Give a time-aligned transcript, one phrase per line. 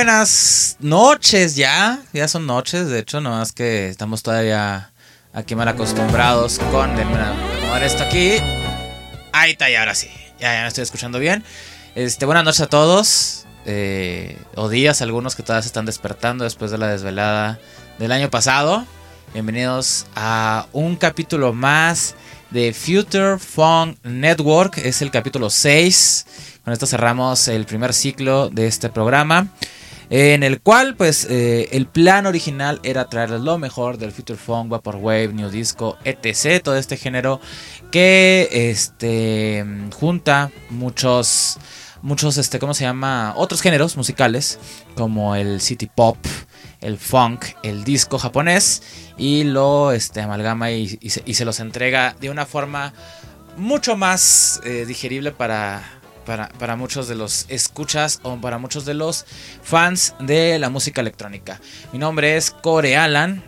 [0.00, 2.00] Buenas noches ya.
[2.14, 4.92] Ya son noches, de hecho, no más que estamos todavía
[5.34, 6.96] aquí mal acostumbrados con.
[6.96, 8.36] Déjenme acomodar esto aquí.
[9.30, 10.08] Ahí está, y ahora sí.
[10.40, 11.44] Ya, ya me estoy escuchando bien.
[11.94, 13.44] Este, buenas noches a todos.
[13.66, 17.60] eh, o días, algunos que todavía se están despertando después de la desvelada
[17.98, 18.86] del año pasado.
[19.34, 22.14] Bienvenidos a un capítulo más
[22.48, 24.78] de Future Funk Network.
[24.78, 26.26] Es el capítulo 6.
[26.64, 29.48] Con esto cerramos el primer ciclo de este programa.
[30.10, 34.68] En el cual, pues, eh, el plan original era traerles lo mejor del Future Funk,
[34.68, 36.60] Vaporwave, New Disco, etc.
[36.62, 37.40] Todo este género
[37.92, 41.58] que este, junta muchos,
[42.02, 43.34] muchos, este, ¿cómo se llama?
[43.36, 44.58] Otros géneros musicales,
[44.96, 46.16] como el city pop,
[46.80, 48.82] el funk, el disco japonés,
[49.16, 52.92] y lo este, amalgama y, y se, y se los entrega de una forma
[53.56, 55.99] mucho más eh, digerible para,
[56.58, 59.26] para, muchos de los escuchas o para muchos de los
[59.62, 61.60] fans de la música electrónica.
[61.92, 63.42] Mi nombre es Core Alan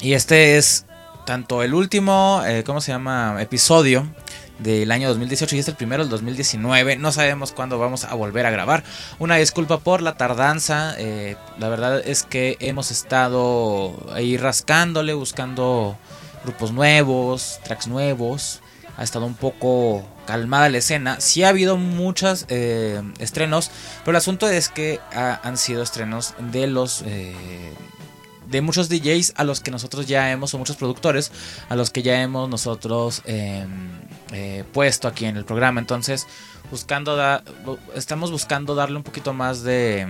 [0.00, 0.84] y este es
[1.24, 3.40] tanto el último, eh, ¿cómo se llama?
[3.40, 4.06] Episodio
[4.58, 6.96] del año 2018 y es el primero del 2019.
[6.96, 8.84] No sabemos cuándo vamos a volver a grabar.
[9.18, 10.94] Una disculpa por la tardanza.
[10.98, 15.96] eh, la verdad es que hemos estado ahí rascándole, buscando
[16.44, 18.60] grupos nuevos, tracks nuevos.
[18.96, 21.20] Ha estado un poco calmada la escena.
[21.20, 23.70] Sí ha habido muchos eh, estrenos,
[24.04, 27.02] pero el asunto es que ha- han sido estrenos de los...
[27.06, 27.72] eh,
[28.46, 31.32] de muchos DJs a los que nosotros ya hemos, o muchos productores,
[31.70, 33.66] a los que ya hemos nosotros eh,
[34.72, 35.80] puesto aquí en el programa.
[35.80, 36.26] Entonces,
[36.70, 37.16] buscando
[37.96, 40.06] estamos buscando darle un poquito más de,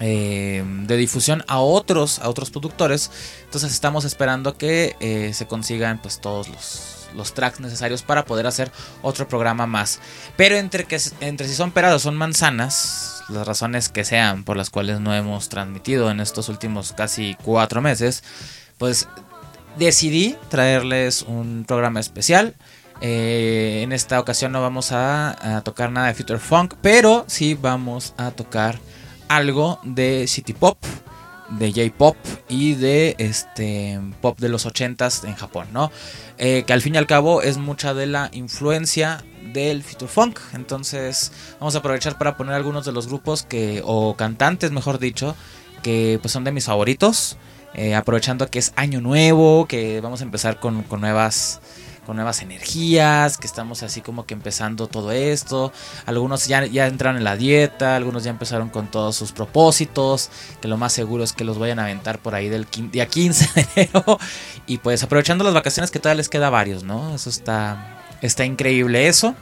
[0.00, 3.10] eh, de difusión a otros, a otros productores.
[3.44, 8.70] Entonces, estamos esperando que se consigan pues todos los, los tracks necesarios para poder hacer
[9.02, 10.00] otro programa más.
[10.36, 14.56] Pero entre, que, entre si son peras o son manzanas, las razones que sean por
[14.56, 18.22] las cuales no hemos transmitido en estos últimos casi cuatro meses,
[18.78, 19.08] pues
[19.76, 22.54] decidí traerles un programa especial.
[23.00, 27.54] Eh, en esta ocasión no vamos a, a tocar nada de Future Funk, pero sí
[27.54, 28.78] vamos a tocar
[29.28, 30.78] algo de City Pop,
[31.50, 32.16] de J-Pop
[32.48, 35.90] y de este pop de los 80s en Japón, ¿no?
[36.36, 40.38] Eh, que al fin y al cabo es mucha de la influencia del Future Funk.
[40.54, 45.34] Entonces vamos a aprovechar para poner algunos de los grupos que, o cantantes mejor dicho,
[45.82, 47.36] que pues son de mis favoritos.
[47.74, 51.60] Eh, aprovechando que es año nuevo, que vamos a empezar con, con nuevas
[52.08, 55.74] con nuevas energías, que estamos así como que empezando todo esto.
[56.06, 60.30] Algunos ya, ya en la dieta, algunos ya empezaron con todos sus propósitos,
[60.62, 63.50] que lo más seguro es que los vayan a aventar por ahí del día 15
[63.54, 64.18] de enero.
[64.66, 67.14] Y pues aprovechando las vacaciones que todavía les queda varios, ¿no?
[67.14, 69.34] Eso está, está increíble eso.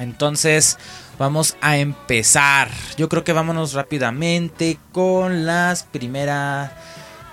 [0.00, 0.76] Entonces
[1.20, 2.68] vamos a empezar.
[2.96, 6.72] Yo creo que vámonos rápidamente con las primeras...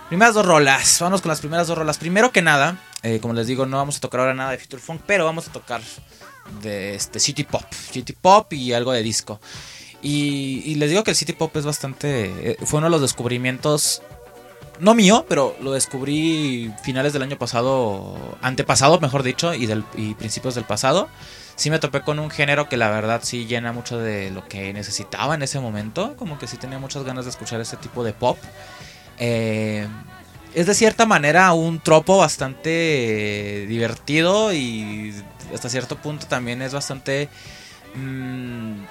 [0.09, 0.99] Primeras dos rolas.
[1.01, 1.97] Vamos con las primeras dos rolas.
[1.97, 4.81] Primero que nada, eh, como les digo, no vamos a tocar ahora nada de Future
[4.81, 5.81] Funk, pero vamos a tocar
[6.61, 7.63] de este City Pop.
[7.71, 9.39] City Pop y algo de disco.
[10.01, 12.51] Y, les digo que el City Pop es bastante.
[12.51, 14.01] eh, fue uno de los descubrimientos.
[14.79, 18.37] No mío, pero lo descubrí finales del año pasado.
[18.41, 21.07] Antepasado, mejor dicho, y, del, y principios del pasado.
[21.55, 24.73] Sí me topé con un género que la verdad sí llena mucho de lo que
[24.73, 26.15] necesitaba en ese momento.
[26.17, 28.39] Como que sí tenía muchas ganas de escuchar ese tipo de pop.
[29.19, 29.87] Eh,
[30.53, 35.13] es de cierta manera un tropo bastante eh, divertido y
[35.53, 37.29] hasta cierto punto también es bastante...
[37.95, 38.83] mm,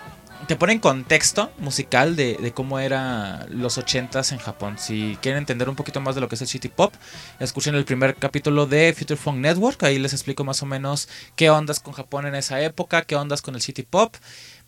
[0.46, 4.78] te pone en contexto musical de, cómo era los 80s en Japón.
[4.78, 6.92] Si quieren entender un poquito más de lo que es el City Pop,
[7.38, 9.82] escuchen el primer capítulo de Future Funk Network.
[9.82, 13.42] Ahí les explico más o menos qué ondas con Japón en esa época, qué ondas
[13.42, 14.16] con el City Pop.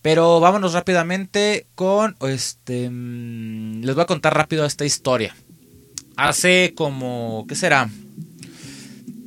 [0.02, 2.90] Pero vámonos rápidamente con este.
[2.90, 5.34] mm, les voy a contar rápido esta historia.
[6.16, 7.44] Hace como.
[7.48, 7.88] ¿Qué será?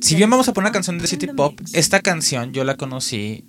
[0.00, 3.44] Si bien vamos a poner una canción de City Pop, esta canción yo la conocí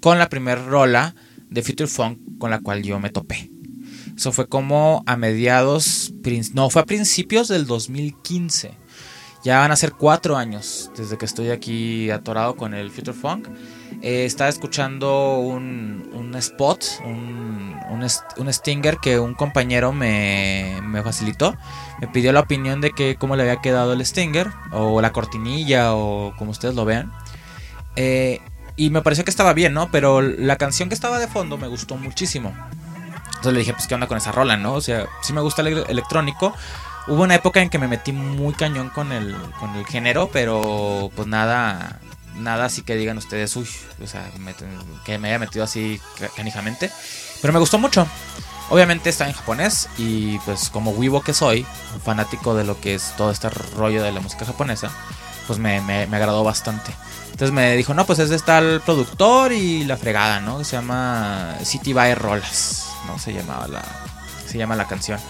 [0.00, 1.14] con la primera rola
[1.50, 3.50] de Future Funk con la cual yo me topé.
[4.16, 6.14] Eso fue como a mediados,
[6.54, 8.72] no, fue a principios del 2015.
[9.44, 13.48] Ya van a ser cuatro años desde que estoy aquí atorado con el Future Funk.
[14.02, 18.06] eh, estaba escuchando un, un spot, un, un,
[18.38, 21.54] un, stinger que un compañero me, me, facilitó.
[22.00, 25.94] Me pidió la opinión de que cómo le había quedado el stinger, o la cortinilla,
[25.94, 27.12] o como ustedes lo vean.
[27.96, 28.40] Eh,
[28.76, 29.90] y me pareció que estaba bien, ¿no?
[29.90, 32.54] Pero la canción que estaba de fondo me gustó muchísimo.
[33.26, 34.74] Entonces le dije, pues, ¿qué onda con esa rola, no?
[34.74, 36.54] O sea, sí me gusta el electrónico.
[37.08, 41.10] Hubo una época en que me metí muy cañón con el, con el género, pero
[41.14, 42.00] pues nada,
[42.34, 43.68] nada así que digan ustedes, uy,
[44.02, 44.28] o sea,
[45.04, 46.00] que me haya metido así
[46.34, 46.90] canijamente.
[47.40, 48.06] Pero me gustó mucho.
[48.68, 51.64] Obviamente está en japonés y pues como Weibo que soy,
[51.94, 54.90] un fanático de lo que es todo este rollo de la música japonesa,
[55.46, 56.92] pues me, me, agradó bastante.
[57.26, 60.64] Entonces me dijo, no, pues es de tal productor y la fregada, ¿no?
[60.64, 63.18] Se llama City by Rolas, ¿no?
[63.18, 63.84] Se llamaba la,
[64.46, 65.20] se llama la canción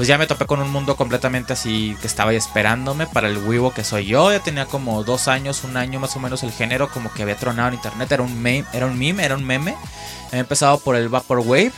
[0.00, 3.36] pues ya me topé con un mundo completamente así que estaba ahí esperándome para el
[3.36, 4.32] Weibo que soy yo.
[4.32, 7.36] Ya tenía como dos años, un año más o menos el género como que había
[7.36, 8.10] tronado en internet.
[8.10, 9.76] Era un meme, era un meme, era un meme.
[10.28, 11.72] Había empezado por el Vaporwave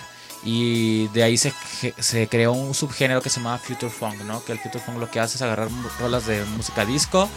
[0.45, 1.53] y de ahí se,
[1.99, 4.45] se, creó un subgénero que se llamaba Future Funk, ¿no?
[4.45, 5.69] Que el Future Funk lo que hace es agarrar
[6.01, 7.29] rolas de música disco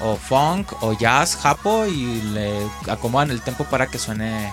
[0.00, 2.52] o funk o jazz, japo y le
[2.88, 4.50] acomodan el tempo para que suene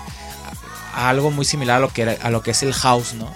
[0.93, 3.31] algo muy similar a lo que, a lo que es el house, ¿no?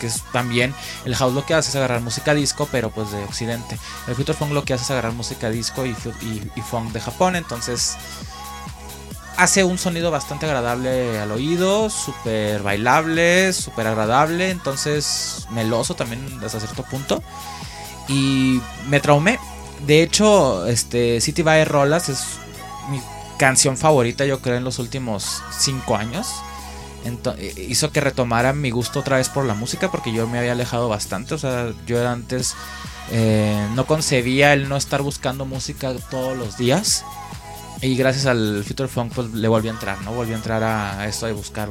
[0.00, 0.74] Que, es también,
[1.04, 3.78] el house lo que hace es agarrar música disco, pero pues de occidente.
[4.08, 5.94] El future funk lo que hace es agarrar música disco y,
[6.62, 7.96] funk de Japón, entonces
[9.36, 16.60] hace un sonido bastante agradable al oído, súper bailable, súper agradable, entonces meloso también hasta
[16.60, 17.22] cierto punto.
[18.08, 19.38] Y me traumé.
[19.86, 22.24] De hecho, este City by Rolas es
[22.90, 23.00] mi
[23.38, 26.28] canción favorita, yo creo, en los últimos 5 años.
[27.38, 30.52] Eh, hizo que retomara mi gusto otra vez por la música porque yo me había
[30.52, 31.34] alejado bastante.
[31.34, 32.54] O sea, yo antes
[33.10, 37.04] eh, no concebía el no estar buscando música todos los días.
[37.82, 40.12] Y gracias al Future Funk pues le volví a entrar, ¿no?
[40.12, 41.68] Volví a entrar a esto de buscar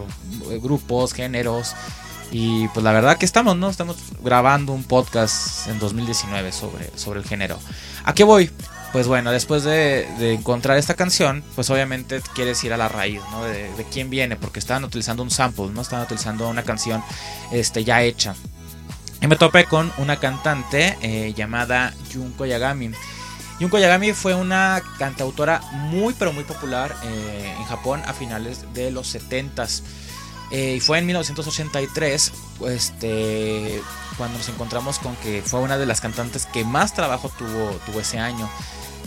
[0.51, 1.73] eh, grupos, géneros.
[2.31, 3.69] Y pues la verdad que estamos, ¿no?
[3.69, 7.59] Estamos grabando un podcast en 2019 sobre, sobre el género.
[8.03, 8.51] ¿A qué voy?
[8.95, 13.43] pues bueno, después de, encontrar esta canción, pues obviamente quieres ir a la raíz, ¿no?
[13.43, 15.81] De, quién viene, porque estaban utilizando un sample, ¿no?
[15.81, 17.03] Estaban utilizando una canción
[17.51, 18.35] este, ya hecha.
[19.21, 22.91] Y me topé con una cantante eh, llamada Junko Yagami.
[23.59, 28.91] Junko Yagami fue una cantautora muy pero muy popular eh, en Japón a finales de
[28.91, 29.81] los 70s.
[30.51, 32.31] Eh, y fue en 1983
[32.67, 33.81] este,
[34.17, 37.99] cuando nos encontramos con que fue una de las cantantes que más trabajo tuvo, tuvo
[37.99, 38.47] ese año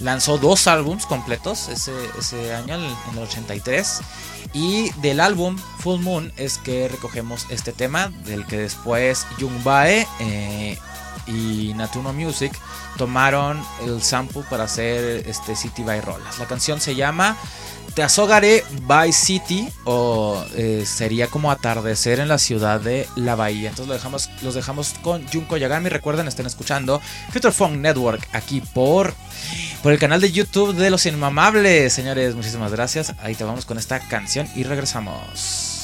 [0.01, 4.01] lanzó dos álbums completos ese, ese año, en el 83.
[4.55, 10.79] Y del álbum Full Moon es que recogemos este tema, del que después Jungbae eh,
[11.29, 12.53] y Natuno Music
[12.97, 16.39] tomaron el sample para hacer este City by Rolas.
[16.39, 17.37] La canción se llama
[17.95, 23.71] Te Azogare by City o eh, sería como atardecer en la ciudad de la bahía.
[23.71, 25.89] Entonces los dejamos con Junko Yagami.
[25.89, 27.01] Recuerden, estén escuchando
[27.33, 29.15] Future Funk Network aquí por
[29.83, 31.93] por el canal de YouTube de Los Inmamables.
[31.93, 33.15] Señores, muchísimas gracias.
[33.23, 35.79] Ahí te vamos con esta canción y regresamos.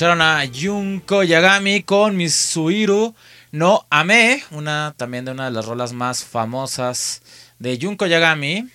[0.00, 3.14] Escucharon a Junko Yagami con Misuiru
[3.52, 7.20] no Ame, una también de una de las rolas más famosas
[7.58, 8.66] de Junko Yagami,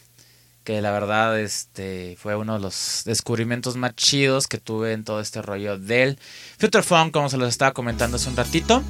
[0.63, 5.19] que la verdad este fue uno de los descubrimientos más chidos que tuve en todo
[5.19, 6.19] este rollo del
[6.59, 8.83] Future Funk, como se los estaba comentando hace un ratito.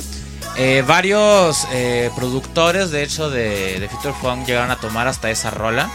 [0.57, 5.51] Eh, varios eh, productores, de hecho, de, de Future Funk llegaron a tomar hasta esa
[5.51, 5.89] rola.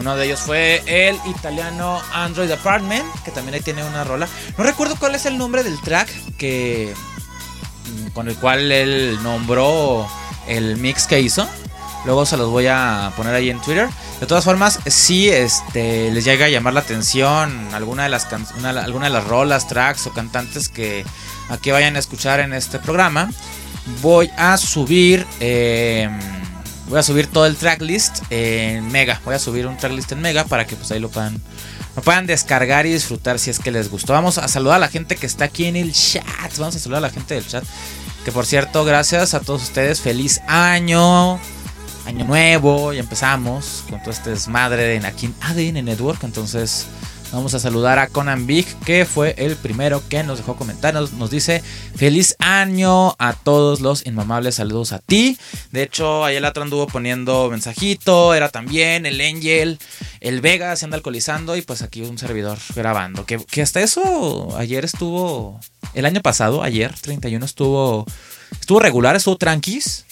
[0.00, 4.26] Uno de ellos fue el italiano Android Apartment, que también ahí tiene una rola.
[4.56, 6.08] No recuerdo cuál es el nombre del track
[6.38, 6.94] que
[8.06, 10.08] mm, con el cual él nombró
[10.48, 11.46] el mix que hizo.
[12.06, 13.90] Luego se los voy a poner ahí en Twitter.
[14.20, 18.46] De todas formas, si este, les llega a llamar la atención alguna de las can-
[18.62, 21.04] de las rolas, tracks o cantantes que
[21.50, 23.30] aquí vayan a escuchar en este programa,
[24.00, 26.08] voy a subir eh,
[26.90, 29.20] voy a subir todo el tracklist en Mega.
[29.24, 31.40] Voy a subir un tracklist en Mega para que pues ahí lo puedan
[31.96, 34.12] lo puedan descargar y disfrutar si es que les gustó.
[34.12, 36.56] Vamos a saludar a la gente que está aquí en el chat.
[36.58, 37.64] Vamos a saludar a la gente del chat.
[38.24, 40.00] Que por cierto, gracias a todos ustedes.
[40.00, 41.40] Feliz año.
[42.06, 42.92] Año nuevo.
[42.92, 46.22] Ya empezamos con todo este desmadre de aquí en ADN Network.
[46.24, 46.86] Entonces
[47.32, 48.66] vamos a saludar a Conan Big.
[48.84, 50.94] Que fue el primero que nos dejó comentar.
[50.94, 51.62] Nos, dice
[51.94, 54.56] feliz año a todos los inmamables.
[54.56, 55.38] Saludos a ti.
[55.72, 58.34] De hecho, ayer el otro anduvo poniendo mensajito.
[58.34, 59.78] Era también el Angel.
[60.20, 61.56] El Vega se anda alcoholizando.
[61.56, 63.26] Y pues aquí un servidor grabando.
[63.26, 65.60] Que, que hasta eso ayer estuvo.
[65.94, 68.06] El año pasado, ayer, 31, estuvo.
[68.60, 70.04] Estuvo regular, estuvo tranquis.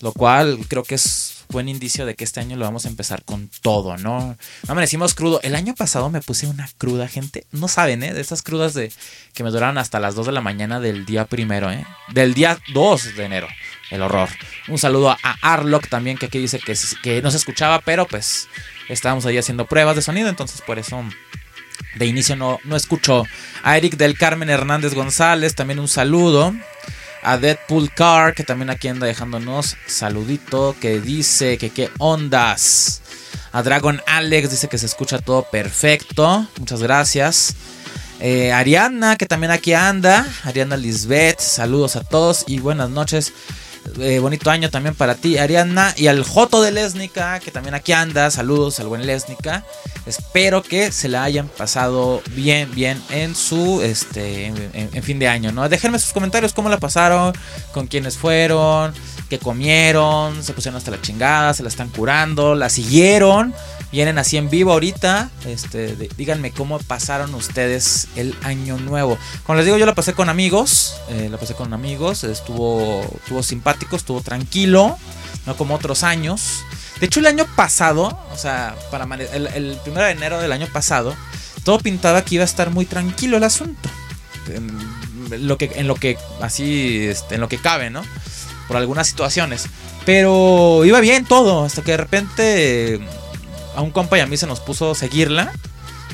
[0.00, 3.24] Lo cual creo que es buen indicio de que este año lo vamos a empezar
[3.24, 4.20] con todo, ¿no?
[4.66, 5.40] No amanecimos crudo.
[5.42, 7.46] El año pasado me puse una cruda, gente.
[7.52, 8.14] No saben, ¿eh?
[8.14, 8.92] De esas crudas de
[9.34, 11.84] que me duraron hasta las 2 de la mañana del día primero, ¿eh?
[12.12, 13.48] Del día 2 de enero.
[13.90, 14.28] El horror.
[14.68, 18.48] Un saludo a Arlock también, que aquí dice que, que no se escuchaba, pero pues
[18.88, 21.04] estábamos ahí haciendo pruebas de sonido, entonces por eso
[21.96, 23.24] de inicio no, no escuchó.
[23.62, 26.54] A Eric del Carmen Hernández González, también un saludo.
[27.22, 33.02] A Deadpool Car, que también aquí anda dejándonos saludito, que dice que qué ondas.
[33.52, 36.46] A Dragon Alex dice que se escucha todo perfecto.
[36.58, 37.54] Muchas gracias.
[38.20, 40.26] Eh, Ariana, que también aquí anda.
[40.44, 43.32] Ariana Lisbeth, saludos a todos y buenas noches.
[43.98, 45.94] Eh, bonito año también para ti, Ariana.
[45.96, 48.30] Y al Joto de Lesnica, que también aquí anda.
[48.30, 49.64] Saludos al buen Lesnica.
[50.06, 55.52] Espero que se la hayan pasado bien, bien en su este en, fin de año,
[55.52, 55.68] ¿no?
[55.68, 57.32] Déjenme sus comentarios cómo la pasaron,
[57.72, 58.94] con quiénes fueron,
[59.28, 63.54] qué comieron, se pusieron hasta la chingada, se la están curando, la siguieron
[63.92, 65.30] vienen así en vivo ahorita.
[65.46, 69.18] Este, díganme cómo pasaron ustedes el año nuevo.
[69.44, 70.96] Como les digo, yo la pasé con amigos.
[71.08, 72.24] Eh, la pasé con amigos.
[72.24, 74.98] Estuvo, estuvo simpático, estuvo tranquilo.
[75.46, 76.60] No como otros años.
[77.00, 80.66] De hecho, el año pasado, o sea, para el, el primero de enero del año
[80.70, 81.16] pasado,
[81.64, 83.88] todo pintaba que iba a estar muy tranquilo el asunto.
[84.48, 88.02] En lo que, en lo que así, este, en lo que cabe, ¿no?
[88.68, 89.66] Por algunas situaciones.
[90.04, 93.00] Pero iba bien todo, hasta que de repente
[93.74, 95.52] a un compa y a mí se nos puso seguirla.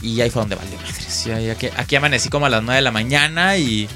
[0.02, 1.72] Y ahí fue donde valió madres.
[1.76, 3.88] aquí, amanecí como a las 9 de la mañana y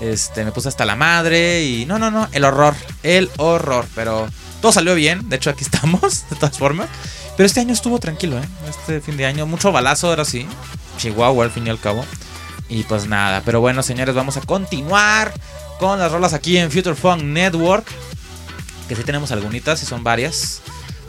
[0.00, 1.64] este, me puse hasta la madre.
[1.64, 3.86] Y no, no, no, el horror, el horror.
[3.94, 4.28] Pero
[4.60, 5.28] todo salió bien.
[5.28, 6.88] De hecho, aquí estamos, de todas formas.
[7.36, 8.48] Pero este año estuvo tranquilo, ¿eh?
[8.68, 10.46] Este fin de año, mucho balazo ahora sí.
[10.98, 12.04] Chihuahua al fin y al cabo.
[12.68, 15.32] Y pues nada, pero bueno, señores, vamos a continuar
[15.78, 17.86] con las rolas aquí en Future Funk Network.
[18.88, 20.60] Que sí tenemos algunitas y son varias.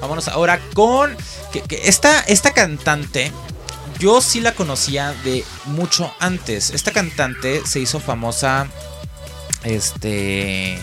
[0.02, 1.16] Vámonos ahora con.
[1.52, 3.32] Que, esta, esta cantante.
[4.00, 6.72] Yo sí la conocía de mucho antes.
[6.72, 8.68] Esta cantante se hizo famosa.
[9.64, 10.80] Este.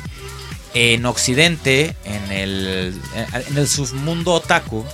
[0.73, 1.97] En Occidente.
[2.05, 3.01] En el.
[3.49, 4.85] En el submundo otaku.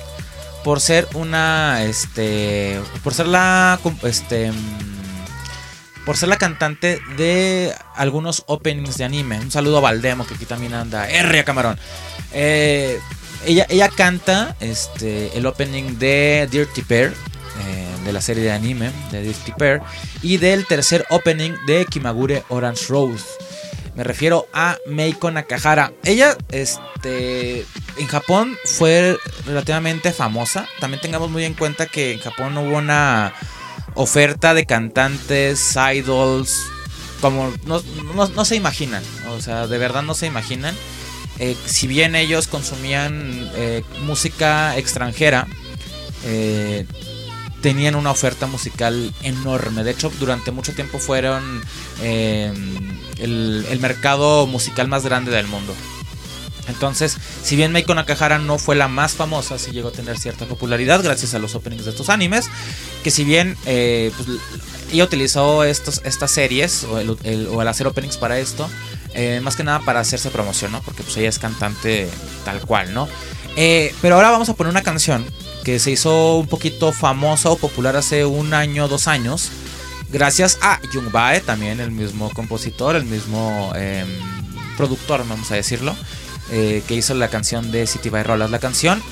[0.64, 1.84] Por ser una.
[1.84, 2.80] Este.
[3.02, 3.78] Por ser la.
[4.02, 4.50] Este
[6.04, 9.40] por ser la cantante de algunos openings de anime.
[9.40, 11.08] Un saludo a Valdemo, que aquí también anda.
[11.08, 11.78] R Camarón.
[12.32, 13.00] Eh,
[13.46, 17.12] ella, ella canta este, el opening de Dirty Pair,
[17.66, 19.80] eh, de la serie de anime de Dirty Pair,
[20.22, 23.24] y del tercer opening de Kimagure Orange Rose.
[23.94, 25.92] Me refiero a Meiko Nakahara.
[26.02, 27.64] Ella, este,
[27.96, 30.66] en Japón fue relativamente famosa.
[30.80, 33.32] También tengamos muy en cuenta que en Japón hubo una
[33.94, 36.60] oferta de cantantes, idols,
[37.20, 37.80] como no,
[38.28, 39.02] no se imaginan.
[39.28, 40.74] O sea, de verdad no se imaginan.
[41.38, 45.48] Eh, si bien ellos consumían eh, música extranjera,
[46.24, 46.86] eh,
[47.60, 49.82] tenían una oferta musical enorme.
[49.84, 51.62] De hecho, durante mucho tiempo fueron
[52.02, 55.74] el, mercado musical más grande del mundo.
[56.68, 60.46] Entonces, si bien Meiko Nakahara no fue la más famosa, sí llegó a tener cierta
[60.46, 62.48] popularidad gracias a los openings de estos animes.
[63.02, 64.14] Que si bien pues,
[64.92, 68.70] ella utilizó estas series o o el hacer openings para esto,
[69.14, 70.82] eh, más que nada para hacerse promoción, ¿no?
[70.82, 72.08] Porque pues ella es cantante
[72.44, 73.08] tal cual, ¿no?
[73.56, 75.24] Eh, pero ahora vamos a poner una canción
[75.62, 79.50] que se hizo un poquito famosa o popular hace un año, dos años.
[80.10, 84.08] Gracias a Jung Bae, también el mismo compositor, el mismo em,
[84.76, 85.96] productor, vamos a decirlo,
[86.50, 88.50] eh, que hizo la canción de City by Rollers.
[88.50, 89.02] La canción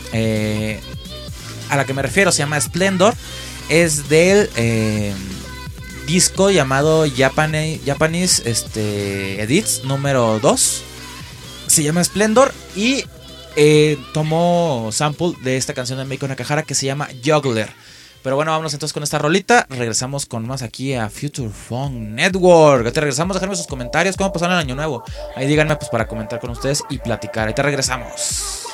[1.70, 3.14] a la que me refiero se llama Splendor.
[3.68, 5.14] Es del em,
[6.06, 10.82] disco llamado Japanese, este, Edits número 2.
[11.66, 13.04] Se llama Splendor y
[13.56, 17.70] eh, tomó sample de esta canción de Meiko Nakahara que se llama Juggler.
[18.22, 19.66] Pero bueno, vámonos entonces con esta rolita.
[19.68, 22.92] Regresamos con más aquí a Future Phone Network.
[22.92, 24.16] Te regresamos, dejarme sus comentarios.
[24.16, 25.02] ¿Cómo pasaron el año nuevo?
[25.34, 27.48] Ahí díganme pues para comentar con ustedes y platicar.
[27.48, 28.66] Ahí te regresamos.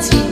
[0.00, 0.27] Tea.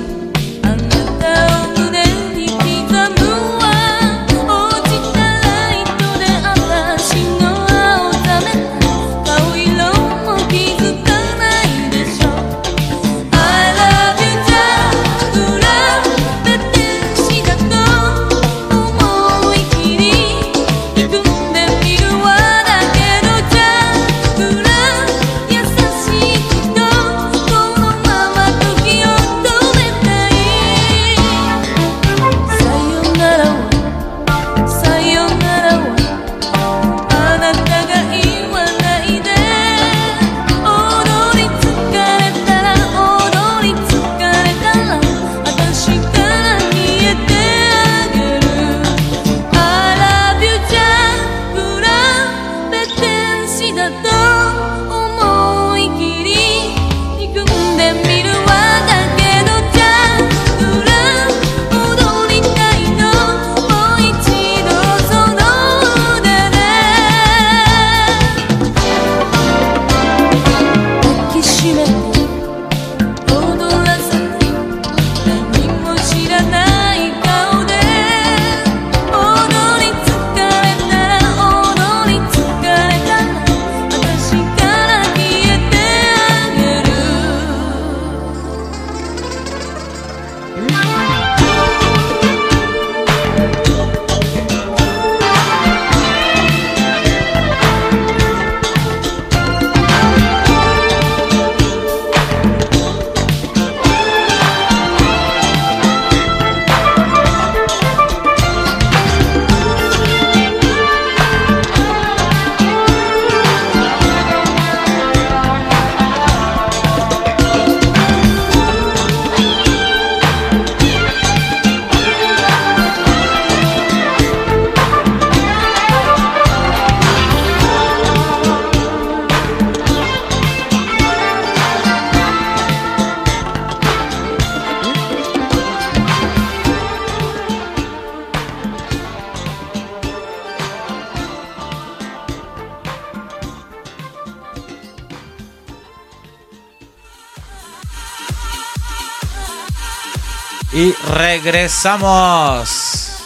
[151.42, 153.18] Regresamos.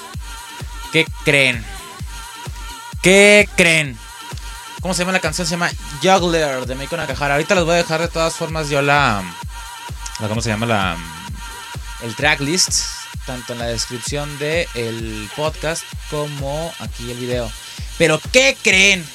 [0.93, 1.65] ¿Qué creen?
[3.03, 3.97] ¿Qué creen?
[4.81, 5.47] ¿Cómo se llama la canción?
[5.47, 5.71] Se llama
[6.03, 7.35] Juggler de Meiko Nakahara.
[7.35, 9.23] Ahorita les voy a dejar de todas formas yo la,
[10.19, 10.67] ¿cómo se llama?
[10.67, 10.97] La
[12.03, 12.83] el tracklist
[13.27, 17.51] tanto en la descripción del el podcast como aquí el video.
[17.97, 19.07] Pero ¿qué creen?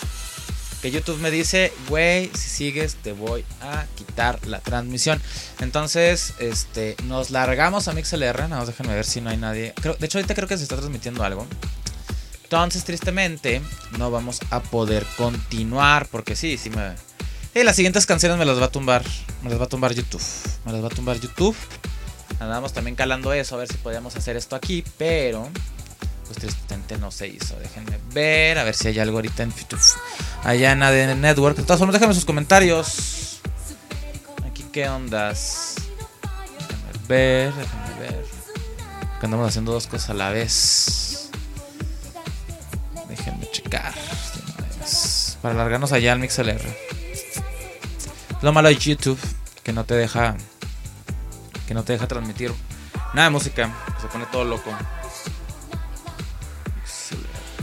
[0.82, 3.44] Que YouTube me dice, güey, si sigues te voy
[4.46, 5.22] la transmisión.
[5.60, 8.50] Entonces, este, nos largamos a MixLR.
[8.50, 9.74] Nada más déjenme ver si no hay nadie.
[9.82, 11.48] de hecho, ahorita creo que se está transmitiendo algo.
[12.44, 13.62] Entonces, tristemente,
[13.98, 16.08] no vamos a poder continuar.
[16.08, 16.94] Porque sí, sí me.
[17.54, 19.04] Y las siguientes canciones me las va a tumbar.
[19.42, 20.24] Me las va a tumbar YouTube.
[20.66, 21.56] Me las va a tumbar YouTube.
[22.40, 25.50] Andábamos también calando eso, a ver si podíamos hacer esto aquí, pero
[26.26, 27.58] pues tristemente no se hizo.
[27.60, 29.80] Déjenme ver, a ver si hay algo ahorita en YouTube.
[30.44, 31.56] Allá en ADN Network.
[31.56, 33.25] De todas formas, déjenme sus comentarios.
[34.76, 35.76] ¿Qué ondas?
[36.68, 38.26] Déjenme ver, déjenme ver.
[39.22, 41.30] Que andamos haciendo dos cosas a la vez.
[43.08, 43.94] Déjenme checar.
[45.42, 46.62] Para alargarnos allá al MixLR.
[48.42, 49.18] Lo malo de YouTube,
[49.64, 50.36] que no te deja
[51.68, 52.54] que no te deja transmitir
[53.14, 54.72] nada de música, se pone todo loco.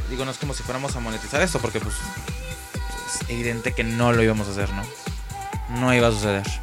[0.08, 1.94] Digo, no es como si fuéramos a monetizar esto, porque pues
[3.06, 4.82] es evidente que no lo íbamos a hacer, ¿no?
[5.78, 6.61] No iba a suceder.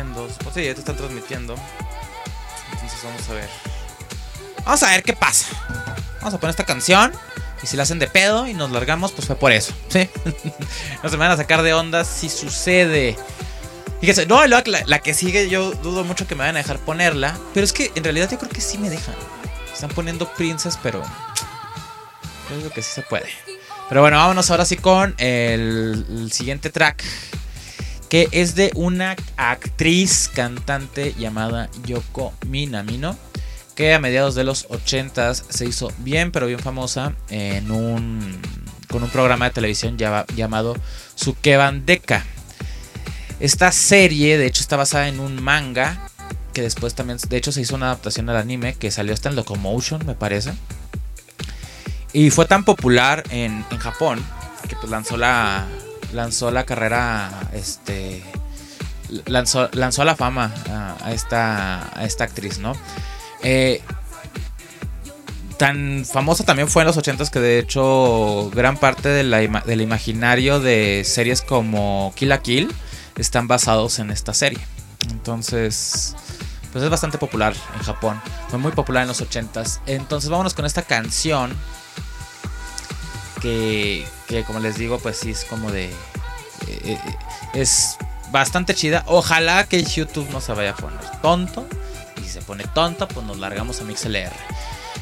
[0.00, 1.54] O sea, ya te están transmitiendo.
[2.72, 3.48] Entonces vamos a ver.
[4.64, 5.46] Vamos a ver qué pasa.
[6.18, 7.12] Vamos a poner esta canción.
[7.62, 9.72] Y si la hacen de pedo y nos largamos, pues fue por eso.
[11.02, 13.16] no se me van a sacar de ondas si sucede.
[14.28, 17.36] No, la, la, que sigue yo dudo mucho que me vayan a dejar ponerla.
[17.54, 19.14] Pero es que en realidad yo creo que sí me dejan.
[19.72, 21.02] Están poniendo Princess, pero...
[22.54, 23.28] Digo que sí se puede.
[23.88, 27.02] Pero bueno, vámonos ahora sí con el siguiente track.
[28.08, 33.16] Que es de una actriz cantante llamada Yoko Minamino
[33.76, 38.40] que a mediados de los 80 se hizo bien, pero bien famosa en un,
[38.88, 40.74] con un programa de televisión llamado
[41.14, 42.24] Sukeban Deka.
[43.38, 46.08] Esta serie, de hecho, está basada en un manga
[46.54, 49.36] que después también, de hecho, se hizo una adaptación al anime que salió hasta en
[49.36, 50.54] Locomotion, me parece.
[52.14, 54.24] Y fue tan popular en, Japón
[54.66, 55.66] que pues lanzó la,
[56.16, 58.24] lanzó la carrera, este,
[59.26, 60.52] lanzó, lanzó a la fama
[61.04, 62.72] a, esta, a esta actriz, ¿no?
[63.42, 63.82] Eh,
[65.58, 71.02] tan famosa también fue en los 80s que de hecho gran parte del imaginario de
[71.04, 72.74] series como Kill la Kill
[73.16, 74.58] están basados en esta serie.
[75.10, 76.14] Entonces,
[76.72, 78.20] pues es bastante popular en Japón.
[78.48, 79.80] Fue muy popular en los 80s.
[79.86, 81.56] Entonces vámonos con esta canción
[84.26, 85.86] que, como les digo, pues sí es como de...
[85.86, 86.98] Eh, eh,
[87.54, 87.96] es
[88.30, 89.04] bastante chida.
[89.06, 91.66] Ojalá que YouTube no se vaya a poner tonto
[92.22, 94.32] si se pone tonta, pues nos largamos a MixLR.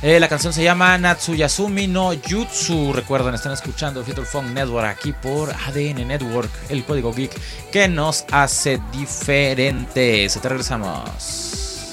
[0.03, 2.93] Eh, la canción se llama Natsuyasumi no Jutsu.
[2.93, 7.33] Recuerden, están escuchando Future Funk Network aquí por ADN Network, el código geek
[7.71, 10.39] que nos hace diferentes.
[10.39, 11.85] Te regresamos.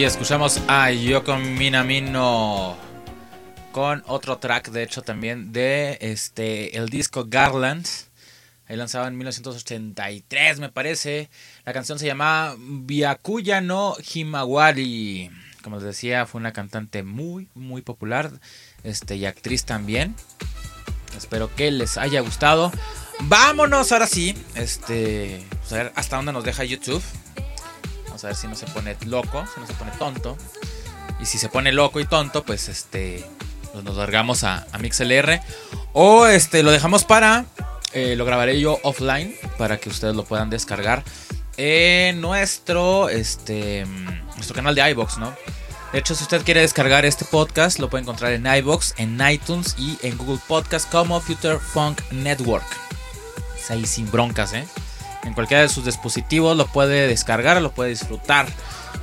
[0.00, 2.74] Y escuchamos a Yoko Minamino
[3.70, 7.86] con otro track, de hecho, también de este el disco Garland.
[8.66, 11.28] Ahí lanzado en 1983, me parece.
[11.66, 15.30] La canción se llama Byakuya no Himawari.
[15.62, 18.30] Como les decía, fue una cantante muy, muy popular.
[18.82, 20.14] Este, y actriz también.
[21.14, 22.72] Espero que les haya gustado.
[23.24, 24.34] Vámonos ahora sí.
[24.54, 25.44] Este.
[25.70, 27.02] a ver hasta dónde nos deja YouTube.
[28.24, 30.36] A ver si no se pone loco, si no se pone tonto.
[31.20, 33.24] Y si se pone loco y tonto, pues este.
[33.72, 35.40] Pues nos largamos a, a MixLR.
[35.92, 37.44] O este lo dejamos para.
[37.92, 39.34] Eh, lo grabaré yo offline.
[39.58, 41.04] Para que ustedes lo puedan descargar.
[41.56, 43.08] En nuestro.
[43.08, 43.86] Este.
[44.34, 45.34] Nuestro canal de iBox, ¿no?
[45.92, 49.74] De hecho, si usted quiere descargar este podcast, lo puede encontrar en iBox, en iTunes
[49.76, 52.64] y en Google Podcast como Future Funk Network.
[53.58, 54.66] Es ahí sin broncas, ¿eh?
[55.24, 58.46] En cualquiera de sus dispositivos lo puede descargar, lo puede disfrutar.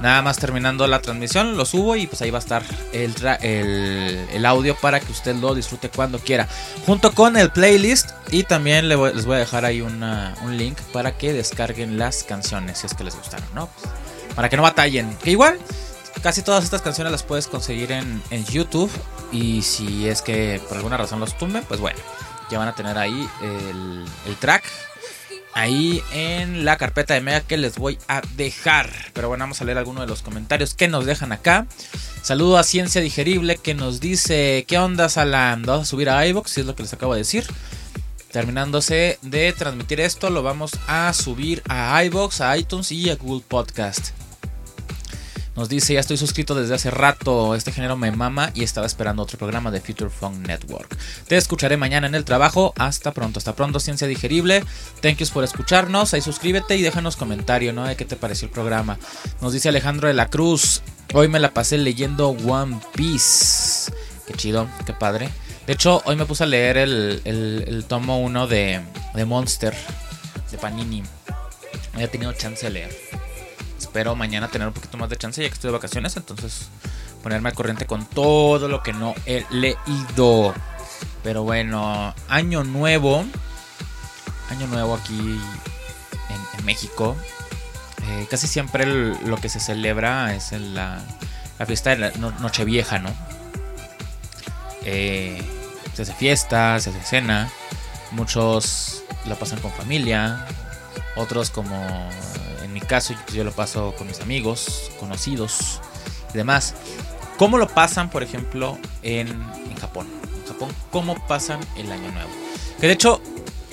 [0.01, 2.63] Nada más terminando la transmisión, lo subo y pues ahí va a estar
[2.93, 6.47] el, el, audio para que usted lo disfrute cuando quiera.
[6.85, 11.33] Junto con el playlist y también les voy a dejar ahí un link para que
[11.33, 13.69] descarguen las canciones si es que les gustaron, ¿no?
[14.35, 15.17] para que no batallen.
[15.23, 15.57] Que igual
[16.21, 18.91] Casi todas estas canciones las puedes conseguir en, YouTube.
[19.31, 21.99] Y si es que por alguna razón los tumben, pues bueno,
[22.49, 24.05] ya van a tener ahí el,
[24.39, 24.63] track.
[25.57, 28.91] Ahí en la carpeta de Mega que les voy a dejar.
[29.13, 31.65] Pero bueno, vamos a leer algunos de los comentarios que nos dejan acá.
[32.21, 35.63] Saludo a Ciencia Digerible que nos dice: ¿Qué onda, Salam?
[35.63, 37.43] Vamos a subir a iBox, si es lo que les acabo de decir.
[38.31, 43.43] Terminándose de transmitir esto, lo vamos a subir a iBox, a iTunes y a Google
[43.47, 44.16] Podcast.
[45.57, 49.23] Nos dice, ya estoy suscrito desde hace rato, este género me mama y estaba esperando
[49.23, 50.95] otro programa de Future Funk Network.
[51.27, 54.63] Te escucharé mañana en el trabajo, hasta pronto, hasta pronto, Ciencia Digerible.
[55.01, 57.87] Thank yous por escucharnos, ahí suscríbete y déjanos comentario, ¿no?
[57.87, 58.99] De qué te pareció el programa.
[59.41, 60.83] Nos dice Alejandro de la Cruz,
[61.15, 63.91] hoy me la pasé leyendo One Piece.
[64.27, 65.27] Qué chido, qué padre.
[65.65, 68.81] De hecho, hoy me puse a leer el, tomo 1 de,
[69.15, 69.75] de Monster,
[70.51, 71.01] de Panini.
[71.01, 73.26] No había tenido chance de leer
[73.87, 76.17] espero mañana tener un poquito más de chance ya que estoy de vacaciones.
[76.17, 76.69] Entonces
[77.23, 80.53] ponerme al corriente con todo lo que no he leído.
[81.23, 83.25] Pero bueno, año nuevo.
[84.49, 85.39] Año nuevo aquí
[86.59, 87.15] en, México.
[88.03, 91.01] Eh, casi siempre lo que se celebra es la,
[91.57, 93.09] la, fiesta de la Nochevieja, ¿no?
[94.83, 95.41] Eh,
[95.93, 97.49] se hace fiesta, se hace cena.
[98.11, 100.45] Muchos la pasan con familia.
[101.15, 102.09] Otros como
[102.79, 105.81] mi caso, yo lo paso con mis amigos, conocidos
[106.31, 106.75] y demás.
[107.37, 109.27] ¿Cómo lo pasan, por ejemplo, en,
[109.81, 110.07] Japón?
[110.41, 112.29] En Japón, ¿cómo pasan el año nuevo?
[112.79, 113.19] Que de hecho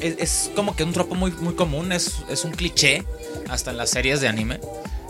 [0.00, 3.04] es, como que un tropo muy, muy común, es, un cliché,
[3.50, 4.60] hasta en las series de anime.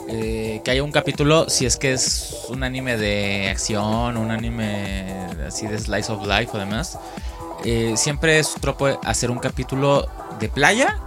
[0.08, 5.28] Eh, que haya un capítulo, si es que es un anime de acción, un anime
[5.46, 6.98] así de slice of life o demás,
[7.64, 10.06] eh, siempre es tropo hacer un capítulo
[10.40, 11.00] de playa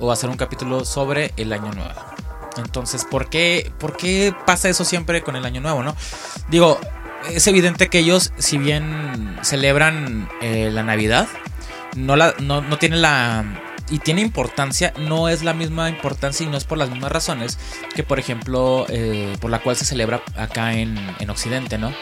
[0.00, 1.94] o hacer un capítulo sobre el año nuevo.
[2.56, 5.94] Entonces, ¿por qué, ¿por qué pasa eso siempre con el año nuevo, no?
[6.48, 6.80] Digo,
[7.28, 11.28] es evidente que ellos, si bien celebran eh, la Navidad,
[11.96, 13.44] no, la, no, no tiene la...
[13.92, 17.58] Y tiene importancia, no es la misma importancia y no es por las mismas razones
[17.96, 21.92] que, por ejemplo, eh, por la cual se celebra acá en, en Occidente, ¿no?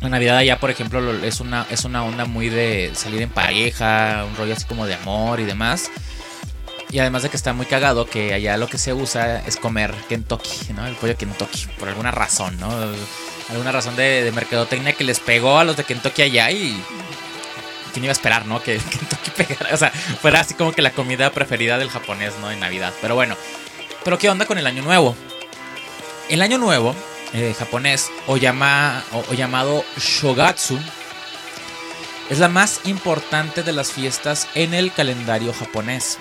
[0.00, 4.24] La Navidad allá, por ejemplo, es una, es una onda muy de salir en pareja,
[4.28, 5.90] un rollo así como de amor y demás.
[6.90, 9.94] Y además de que está muy cagado que allá lo que se usa es comer
[10.08, 10.86] Kentucky, ¿no?
[10.86, 12.70] El pollo Kentucky, por alguna razón, ¿no?
[13.50, 16.82] Alguna razón de, mercadotecnia que les pegó a los de Kentucky allá y...
[17.92, 18.62] ¿Quién iba a esperar, no?
[18.62, 22.50] Que Kentucky pegara, o sea, fuera así como que la comida preferida del japonés, ¿no?
[22.50, 22.92] En Navidad.
[23.00, 23.36] Pero bueno,
[24.04, 25.14] pero ¿qué onda con el Año Nuevo?
[26.28, 26.94] El Año Nuevo
[27.34, 30.78] eh, japonés, o, llama, o llamado Shogatsu,
[32.30, 36.18] es la más importante de las fiestas en el calendario japonés.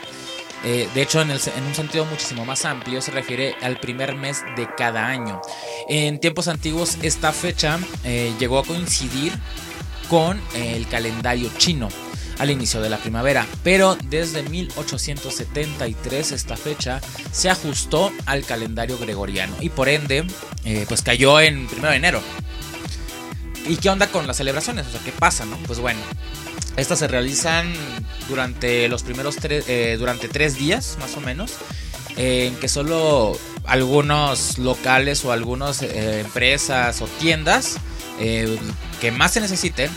[0.63, 4.67] Eh, de hecho, en, un sentido muchísimo más amplio, se refiere al primer mes de
[4.75, 5.41] cada año.
[5.87, 9.33] En tiempos antiguos, esta fecha eh, llegó a coincidir
[10.09, 11.89] con el calendario chino
[12.39, 17.01] al inicio de la primavera, pero desde 1873 esta fecha
[17.31, 20.25] se ajustó al calendario gregoriano y por ende
[20.65, 22.21] eh, pues cayó en 1 de enero.
[23.67, 24.87] ¿Y qué onda con las celebraciones?
[24.87, 25.57] O sea, ¿qué pasa, no?
[25.67, 25.99] Pues bueno,
[26.77, 27.73] estas se realizan
[28.29, 31.53] durante los primeros tres, eh, durante tres días más o menos,
[32.15, 37.77] en que solo algunos locales o algunas eh, empresas o tiendas
[38.19, 38.57] eh,
[39.01, 39.91] que más se necesiten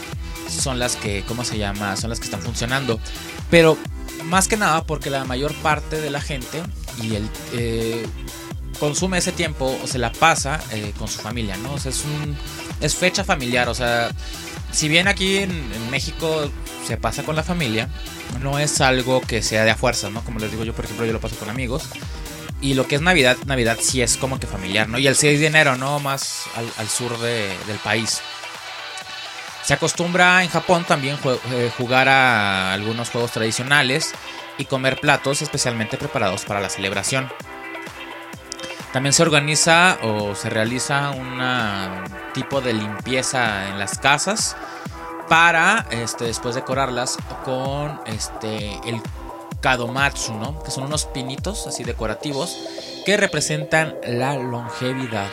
[0.48, 1.96] son las que, ¿cómo se llama?
[1.96, 2.98] Son las que están funcionando.
[3.50, 3.78] Pero
[4.24, 6.60] más que nada porque la mayor parte de la gente
[7.00, 7.28] y el
[8.80, 11.74] consume ese tiempo o se la pasa eh, con su familia, ¿no?
[11.74, 12.36] O sea, es, un,
[12.80, 14.10] es fecha familiar, o sea,
[14.72, 16.50] si bien aquí en, México
[16.86, 17.88] se pasa con la familia,
[18.40, 20.24] no es algo que sea de a fuerza, ¿no?
[20.24, 21.84] Como les digo yo, por ejemplo, yo lo paso con amigos.
[22.62, 24.98] Y lo que es Navidad, Navidad sí es como que familiar, ¿no?
[24.98, 25.98] Y el 6 de enero, ¿no?
[25.98, 28.20] Más al, al sur de, del país.
[29.64, 34.12] Se acostumbra en Japón también eh, jugar a algunos juegos tradicionales
[34.58, 37.30] y comer platos especialmente preparados para la celebración.
[38.92, 41.40] También se organiza o se realiza un
[42.34, 44.56] tipo de limpieza en las casas
[45.28, 49.00] para este, después decorarlas con este, el
[49.60, 50.60] kadomatsu, ¿no?
[50.62, 52.56] que son unos pinitos así decorativos
[53.06, 55.28] que representan la longevidad.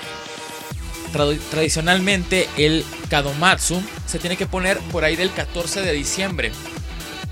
[1.49, 6.51] tradicionalmente el kadomatsu se tiene que poner por ahí del 14 de diciembre,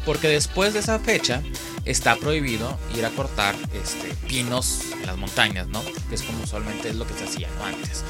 [0.06, 1.44] porque después de esa fecha
[1.86, 5.82] está prohibido ir a cortar este, pinos en las montañas, ¿no?
[6.10, 8.04] Que es como usualmente es lo que se hacía antes.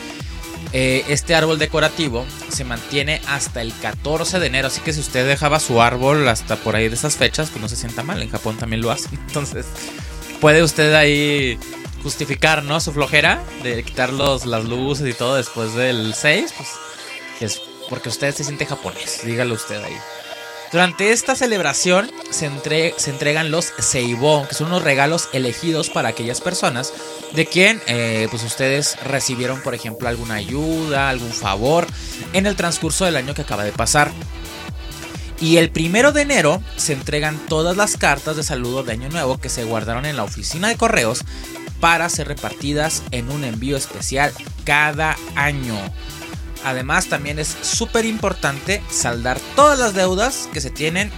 [0.71, 5.27] Eh, este árbol decorativo se mantiene hasta el 14 de enero, así que si usted
[5.27, 8.29] dejaba su árbol hasta por ahí de esas fechas, pues no se sienta mal, en
[8.29, 9.19] Japón también lo hacen.
[9.27, 9.65] Entonces,
[10.41, 11.59] puede usted ahí
[12.03, 12.79] justificar, ¿no?
[12.79, 16.69] Su flojera de quitar los, las luces y todo después del 6, pues
[17.39, 19.95] es porque usted se siente japonés, dígalo usted ahí.
[20.75, 26.91] Durante esta celebración se, entregan los Seibon, que son unos regalos elegidos para aquellas personas
[27.33, 31.87] de quien eh, pues ustedes recibieron, por ejemplo, alguna ayuda, algún favor
[32.33, 34.11] en el transcurso del año que acaba de pasar.
[35.39, 39.37] Y el primero de enero se entregan todas las cartas de saludo de Año Nuevo
[39.37, 41.23] que se guardaron en la oficina de correos
[41.79, 44.33] para ser repartidas en un envío especial
[44.65, 45.77] cada año.
[46.65, 51.11] Además, también es súper importante saldar todas las deudas que se tienen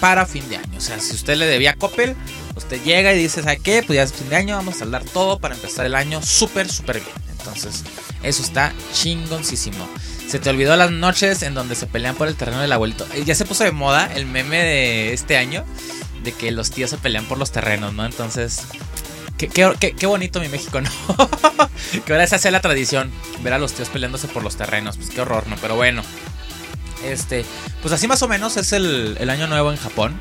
[0.00, 0.78] para fin de año.
[0.78, 2.16] O sea, si usted le debía a Coppel,
[2.56, 3.82] usted llega y dice, ¿sabe qué?
[3.86, 6.68] Pues ya es fin de año, vamos a saldar todo para empezar el año súper,
[6.68, 7.14] súper bien.
[7.38, 7.84] Entonces,
[8.22, 9.88] eso está chingoncísimo.
[10.26, 13.06] Se te olvidó las noches en donde se pelean por el terreno del abuelito.
[13.14, 15.64] Eh, ya se puso de moda el meme de este año
[16.24, 18.04] de que los tíos se pelean por los terrenos, ¿no?
[18.04, 18.62] Entonces,
[19.48, 20.90] Qué, bonito mi México, ¿no?
[22.04, 23.10] que ahora se hace la tradición,
[23.42, 24.96] ver a los tíos peleándose por los terrenos.
[24.96, 25.56] Pues qué horror, ¿no?
[25.56, 26.02] Pero bueno.
[27.04, 27.46] Este,
[27.80, 30.20] pues así más o menos es el, año nuevo en Japón.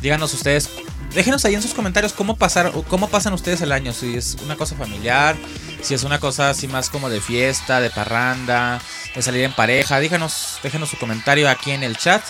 [0.00, 0.68] Díganos ustedes,
[1.14, 3.92] déjenos ahí en sus comentarios cómo, pasar, cómo pasan ustedes el año.
[3.92, 5.36] Si es una cosa familiar,
[5.80, 8.80] si es una cosa así más como de fiesta, de parranda,
[9.14, 10.00] de salir en pareja.
[10.00, 12.22] Díganos, déjenos su comentario aquí en el chat.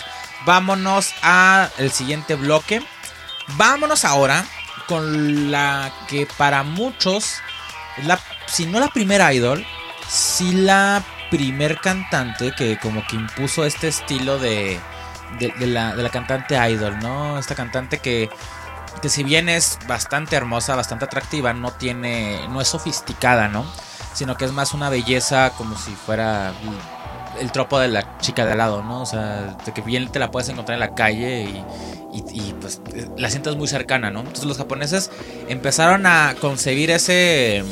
[0.45, 2.83] Vámonos al siguiente bloque.
[3.57, 4.45] Vámonos ahora
[4.87, 7.35] con la que para muchos,
[8.05, 9.65] la, si no la primera idol,
[10.07, 14.79] si la primer cantante que como que impuso este estilo de,
[15.39, 17.39] de, la, de la cantante idol, ¿no?
[17.39, 18.29] Esta cantante que,
[19.01, 23.65] que si bien es bastante hermosa, bastante atractiva, no tiene, no es sofisticada, ¿no?
[24.13, 26.53] Sino que es más una belleza como si fuera
[27.39, 29.01] el tropo de la chica de al lado, ¿no?
[29.01, 31.47] O sea, de que bien te la puedes encontrar en la calle
[32.13, 32.79] y, pues
[33.17, 34.19] la sientes muy cercana, ¿no?
[34.19, 35.09] Entonces los japoneses
[35.47, 37.63] empezaron a concebir ese,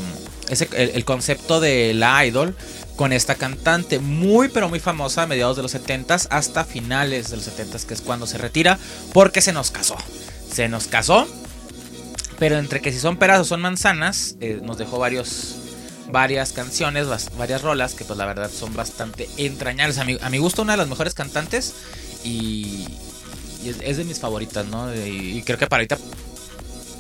[0.50, 2.56] ese el, concepto de la idol
[2.96, 7.38] con esta cantante muy pero muy famosa a mediados de los 70s hasta finales de
[7.38, 8.80] los 70s, que es cuando se retira
[9.14, 9.96] porque se nos casó.
[10.52, 11.28] Se nos casó,
[12.40, 15.61] pero entre que si son peras o son manzanas, eh, nos dejó varios
[16.12, 17.08] varias canciones,
[17.38, 19.98] varias rolas que pues la verdad son bastante entrañables.
[19.98, 21.74] A mi, a mi gusto una de las mejores cantantes
[22.24, 22.88] y,
[23.66, 24.94] es, de mis favoritas, ¿no?
[24.94, 25.98] Y, creo que para ahorita,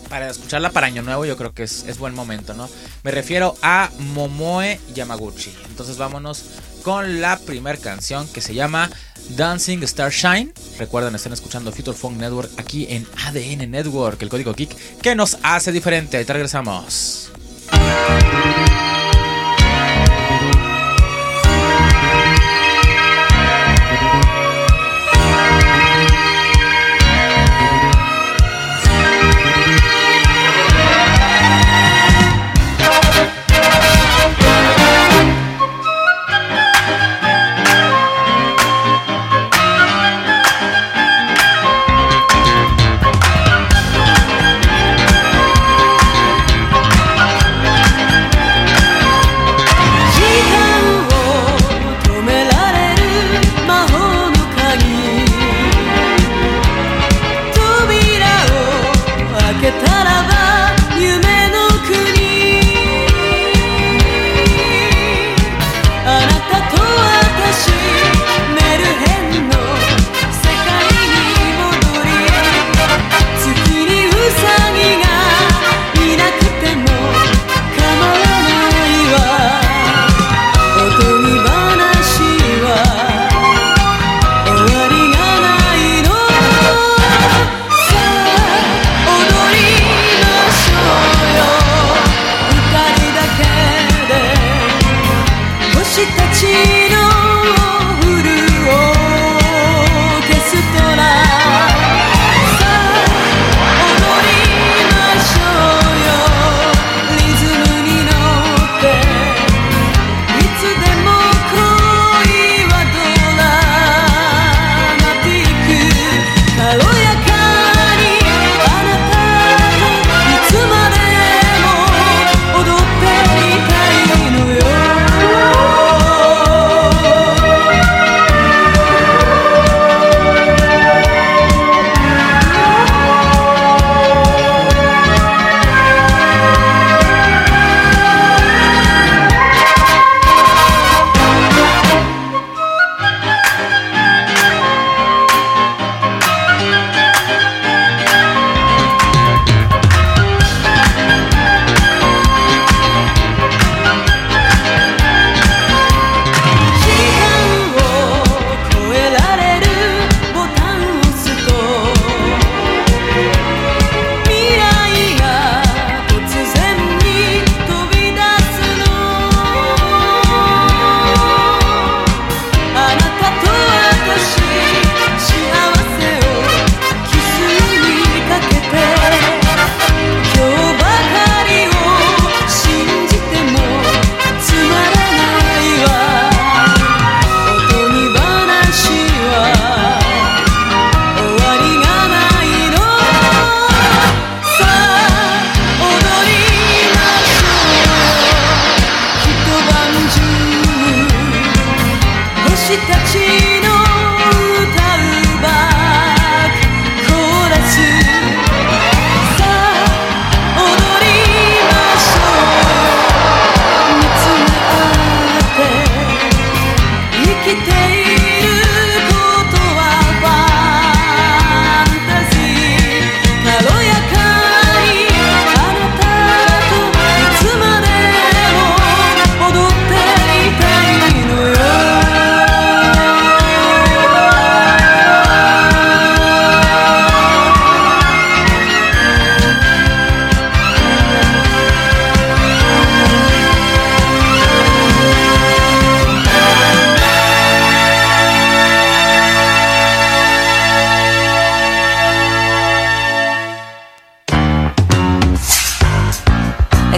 [0.09, 2.69] para escucharla para Año Nuevo, yo creo que es, buen momento, ¿no?
[3.03, 5.53] Me refiero a Momoe Yamaguchi.
[5.69, 6.43] Entonces vámonos
[6.83, 8.89] con la primera canción que se llama
[9.29, 10.53] Dancing Star Shine.
[10.79, 15.37] Recuerden, están escuchando Future Funk Network aquí en ADN Network, el código Kick que nos
[15.43, 16.17] hace diferente.
[16.17, 17.31] Ahorita regresamos.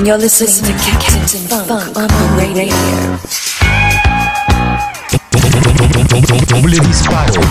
[0.04, 2.76] And you're listening to Captain Funk on the radio.
[6.50, 7.42] Doble disparo.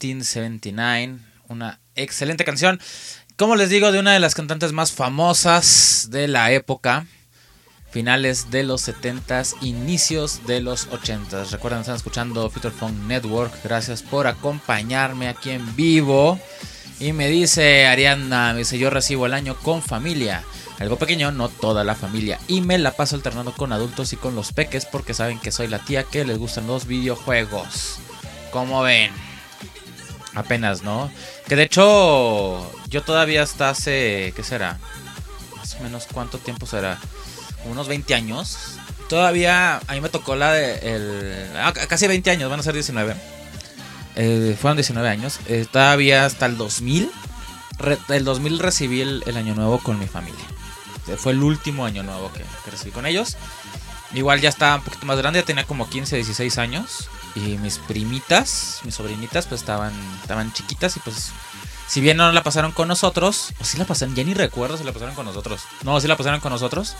[0.00, 1.18] 1979,
[1.48, 2.80] una excelente canción.
[3.36, 7.06] Como les digo, de una de las cantantes más famosas de la época,
[7.90, 11.50] finales de los 70s, inicios de los 80s.
[11.50, 13.52] Recuerden, están escuchando Future Funk Network.
[13.64, 16.38] Gracias por acompañarme aquí en vivo.
[17.00, 20.44] Y me dice Ariana, me dice, yo recibo el año con familia.
[20.78, 22.38] Algo pequeño, no toda la familia.
[22.48, 25.68] Y me la paso alternando con adultos y con los peques porque saben que soy
[25.68, 27.98] la tía que les gustan los videojuegos.
[28.50, 29.31] Como ven.
[30.34, 31.10] Apenas, ¿no?
[31.46, 34.78] Que de hecho, yo todavía hasta hace, ¿qué será?
[35.56, 36.98] Más o menos, ¿cuánto tiempo será?
[37.66, 38.56] Unos 20 años.
[39.08, 40.74] Todavía a mí me tocó la de...
[40.94, 43.14] El, ah, casi 20 años, van a ser 19.
[44.16, 45.38] Eh, fueron 19 años.
[45.48, 47.10] Eh, todavía hasta el 2000.
[47.78, 50.44] Re- el 2000 recibí el, año nuevo con mi familia.
[51.08, 53.36] Eh, Fue el último año nuevo que, que recibí con ellos.
[54.14, 57.08] Igual ya estaba un poquito más grande, ya tenía como 15, 16 años.
[57.34, 61.32] Y mis primitas, mis sobrinitas, pues estaban, estaban chiquitas y pues...
[61.88, 64.84] Si bien no la pasaron con nosotros, o si la pasaron, ya ni recuerdo si
[64.84, 65.60] la pasaron con nosotros.
[65.82, 66.94] No, si la pasaron con nosotros.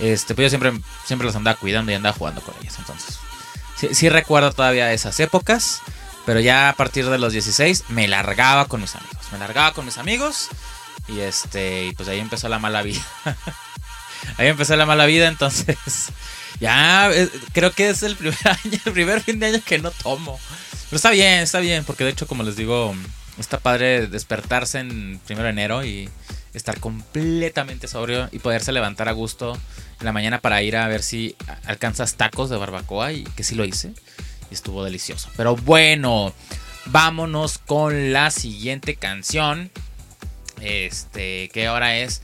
[0.00, 0.72] Este, pues yo siempre,
[1.04, 2.74] siempre las andaba cuidando y andaba jugando con ellas.
[2.78, 3.18] Entonces,
[3.76, 5.80] sí, sí recuerdo todavía esas épocas.
[6.24, 9.26] Pero ya a partir de los 16 me largaba con mis amigos.
[9.32, 10.48] Me largaba con mis amigos.
[11.08, 13.02] Y este, y pues ahí empezó la mala vida.
[14.38, 16.12] ahí empezó la mala vida, entonces.
[16.62, 19.90] Ya, eh, creo que es el primer año, el primer fin de año que no
[19.90, 20.38] tomo.
[20.84, 22.94] Pero está bien, está bien, porque de hecho, como les digo,
[23.36, 26.08] está padre despertarse en primero de enero y
[26.54, 29.58] estar completamente sobrio y poderse levantar a gusto
[29.98, 31.34] en la mañana para ir a ver si
[31.64, 33.92] alcanzas tacos de barbacoa y que sí lo hice.
[34.48, 35.30] y estuvo delicioso.
[35.36, 36.32] Pero bueno,
[36.84, 39.72] vámonos con la siguiente canción.
[40.60, 42.22] Este, que ahora es,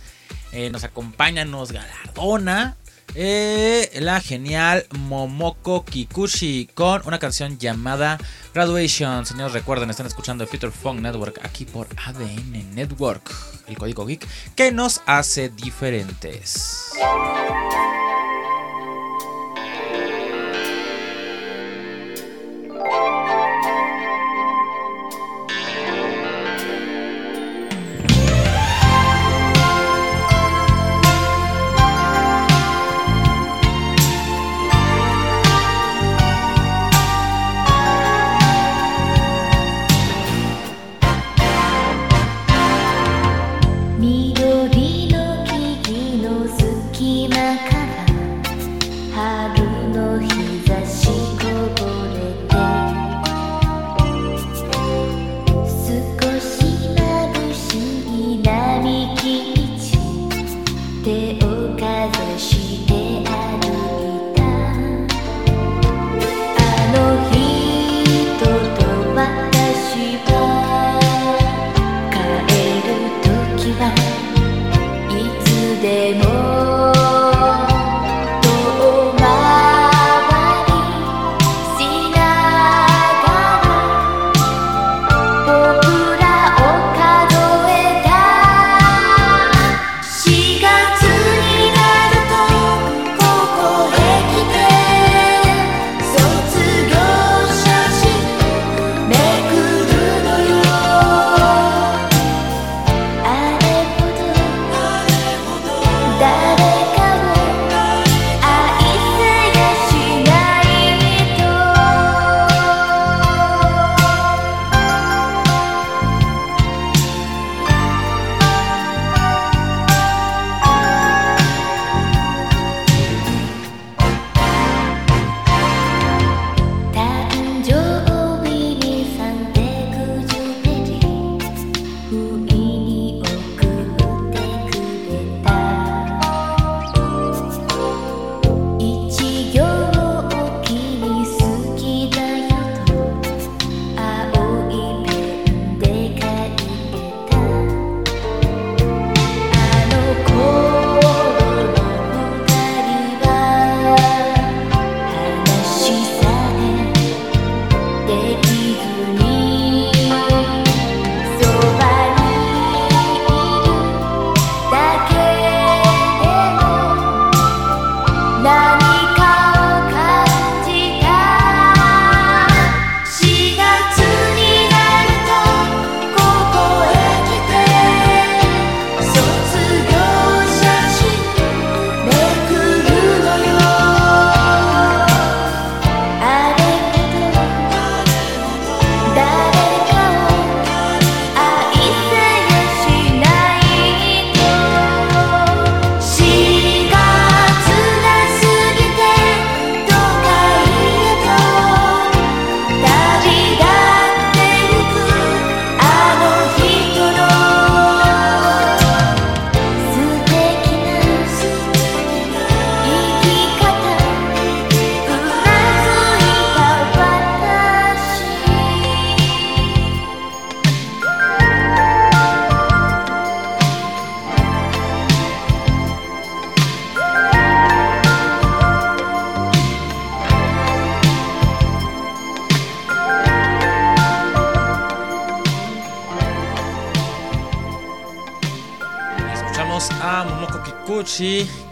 [0.53, 2.77] eh, nos acompaña, nos galardona
[3.15, 8.19] eh, la genial Momoko Kikuchi con una canción llamada
[8.55, 9.27] Graduation.
[9.27, 13.31] Señores, recuerden, están escuchando Future Funk Network aquí por ADN Network,
[13.67, 16.93] el código geek que nos hace diferentes.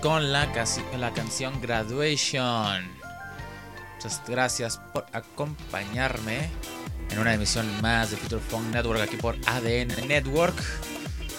[0.03, 0.53] Con la,
[0.99, 2.84] la canción Graduation.
[3.94, 6.51] Muchas gracias por acompañarme
[7.11, 10.57] en una emisión más de Future Funk Network aquí por ADN Network.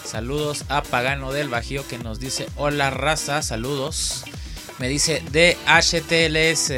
[0.06, 4.24] Saludos a Pagano del Bajío que nos dice hola raza, saludos.
[4.78, 6.70] Me dice DHTLS,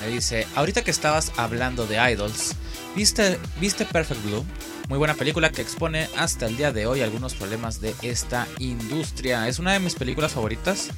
[0.00, 2.56] me dice, ahorita que estabas hablando de idols,
[2.96, 4.44] ¿viste, ¿viste Perfect Blue?
[4.88, 9.48] Muy buena película que expone hasta el día de hoy algunos problemas de esta industria.
[9.48, 10.88] Es una de mis películas favoritas.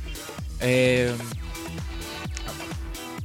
[0.60, 1.14] Eh,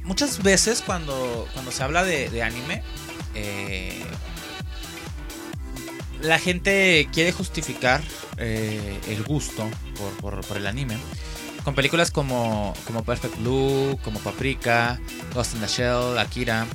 [0.04, 2.82] muchas veces cuando, cuando se habla de, anime,
[3.34, 4.02] eh,
[6.22, 8.00] la gente quiere justificar
[8.38, 9.68] eh, el gusto
[9.98, 10.96] por, por- por el anime.
[11.62, 15.00] Con películas como, como Perfect Blue, como Paprika,
[15.34, 16.66] Ghost in the Shell, Akira.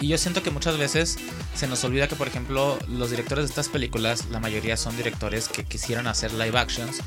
[0.00, 1.18] Y- yo siento que muchas veces
[1.54, 5.48] se nos olvida que, por ejemplo, los directores de estas películas, la mayoría son directores
[5.48, 6.98] que quisieron hacer live actions,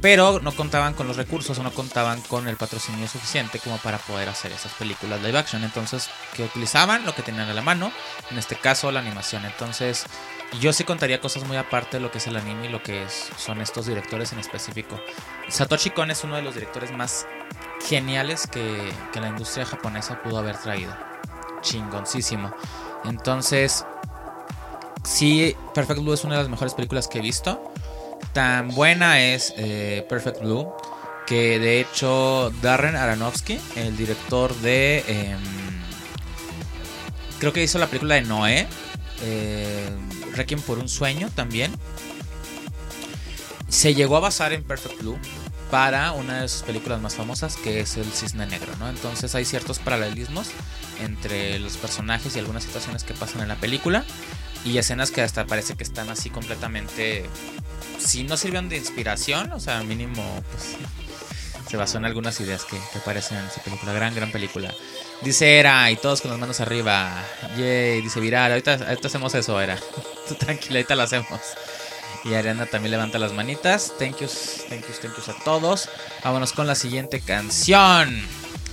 [0.00, 3.96] pero no contaban con los recursos o no contaban con el patrocinio suficiente como para
[3.98, 5.64] poder hacer esas películas live action.
[5.64, 7.90] Entonces, que utilizaban lo que tenían a la mano,
[8.30, 9.44] en este caso la animación.
[9.46, 10.04] Entonces,
[10.60, 13.02] yo sí contaría cosas muy aparte de lo que es el anime y lo que
[13.04, 15.00] es- son estos directores en específico.
[15.48, 17.26] Satoshi Kon es uno de los directores más
[17.88, 20.94] geniales que la industria japonesa pudo haber traído.
[21.64, 22.54] Chingoncísimo.
[23.04, 23.84] Entonces,
[25.02, 27.72] sí, Perfect Blue es una de las mejores películas que he visto.
[28.32, 30.72] Tan buena es eh, Perfect Blue
[31.26, 34.98] que de hecho Darren Aronofsky, el director de...
[35.08, 35.40] em,
[37.38, 38.66] creo que hizo la película de Noé.
[39.22, 39.88] Eh,
[40.34, 41.72] Requiem por un sueño también.
[43.68, 45.18] Se llegó a basar en Perfect Blue
[45.74, 48.88] para una de sus películas más famosas que es El Cisne Negro, ¿no?
[48.88, 50.50] Entonces hay ciertos paralelismos
[51.00, 54.04] entre los personajes y algunas situaciones que pasan en la película
[54.64, 57.24] y escenas que hasta parece que están así completamente
[57.98, 60.22] si no sirvieron de inspiración, o sea, mínimo
[60.52, 60.76] pues
[61.68, 64.72] se basó en algunas ideas que, que aparecen en esa película, gran gran película.
[65.22, 67.20] Dice Era y todos con las manos arriba.
[67.58, 69.76] Yay, dice Viral, ahorita, hacemos eso, Era.
[70.38, 71.40] Tranquila, ahorita lo hacemos.
[72.24, 73.92] Y Ariana también levanta las manitas.
[73.98, 75.90] Thank yous, thank yous, thank yous a todos.
[76.24, 78.22] Vámonos con la siguiente canción.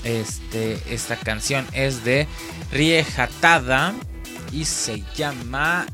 [0.04, 2.28] Este, esta canción es de
[2.72, 3.94] Rie Hatada
[4.52, 5.86] y se llama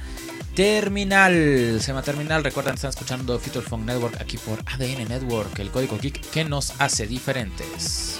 [0.56, 1.80] Terminal.
[1.82, 2.44] Se llama Terminal.
[2.44, 6.74] Recuerden, están escuchando Future Funk Network aquí por ADN Network, el código geek que nos
[6.80, 8.20] hace diferentes.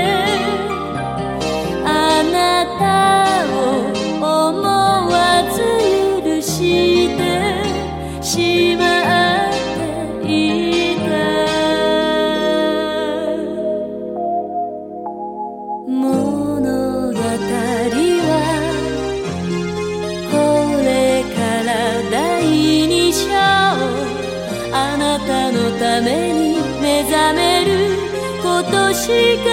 [29.11, 29.50] she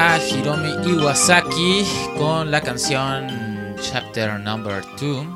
[0.00, 1.84] a Hiromi Iwasaki
[2.16, 5.26] con la canción Chapter Number 2.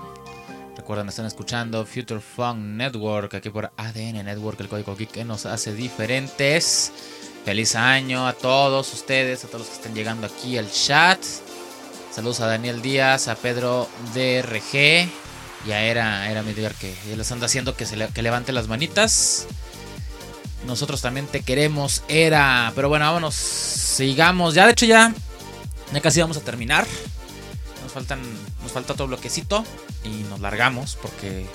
[0.76, 5.47] Recuerden, están escuchando Future Funk Network aquí por ADN Network, el código geek que nos
[5.47, 6.93] hace diferentes.
[7.44, 11.18] Feliz año a todos ustedes, a todos los que están llegando aquí al chat.
[12.12, 15.09] Saludos a Daniel Díaz, a Pedro DRG
[15.66, 18.68] y a Era, Era Midgar que ya les anda haciendo que, se que levante las
[18.68, 19.48] manitas.
[20.66, 22.72] Nosotros también te queremos, Era.
[22.74, 23.34] Pero bueno, vámonos.
[23.34, 24.55] Sigamos.
[24.55, 25.12] Ya, de hecho, ya.
[25.93, 26.86] Ya casi vamos a terminar.
[27.82, 28.20] Nos faltan.
[28.62, 29.64] Nos falta otro bloquecito.
[30.05, 30.97] Y nos largamos.
[31.01, 31.47] Porque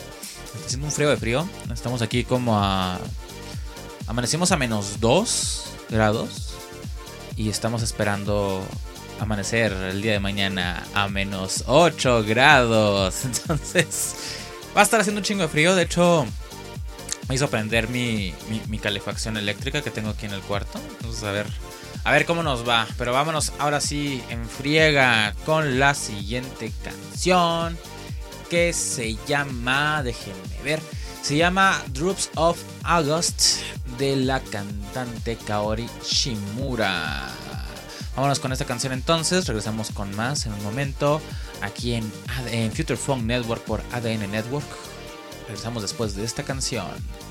[0.46, 1.48] está haciendo un frío de frío.
[1.74, 3.00] Estamos aquí como a.
[4.08, 6.54] Amanecimos a menos 2 grados.
[7.36, 8.64] Y estamos esperando
[9.20, 13.24] amanecer el día de mañana a menos 8 grados.
[13.26, 14.16] Entonces.
[14.76, 15.76] Va a estar haciendo un chingo de frío.
[15.76, 16.26] De hecho.
[17.30, 18.34] Me hizo prender mi,
[18.82, 20.80] calefacción eléctrica que tengo aquí en el cuarto.
[20.90, 21.46] Entonces, a ver,
[22.04, 22.88] a ver cómo nos va.
[22.98, 27.78] Pero vámonos ahora sí en friega con la siguiente canción.
[28.50, 30.80] Que se llama, déjenme ver.
[31.22, 33.58] Se llama Droops of August
[33.98, 37.30] de la cantante Kaori Shimura.
[38.16, 39.46] Vámonos con esta canción entonces.
[39.48, 41.22] Regresamos con más en un momento.
[41.62, 42.10] Aquí en,
[42.52, 44.66] en Future Funk Network por ADN Network.
[45.48, 47.27] Regresamos después de esta canción.「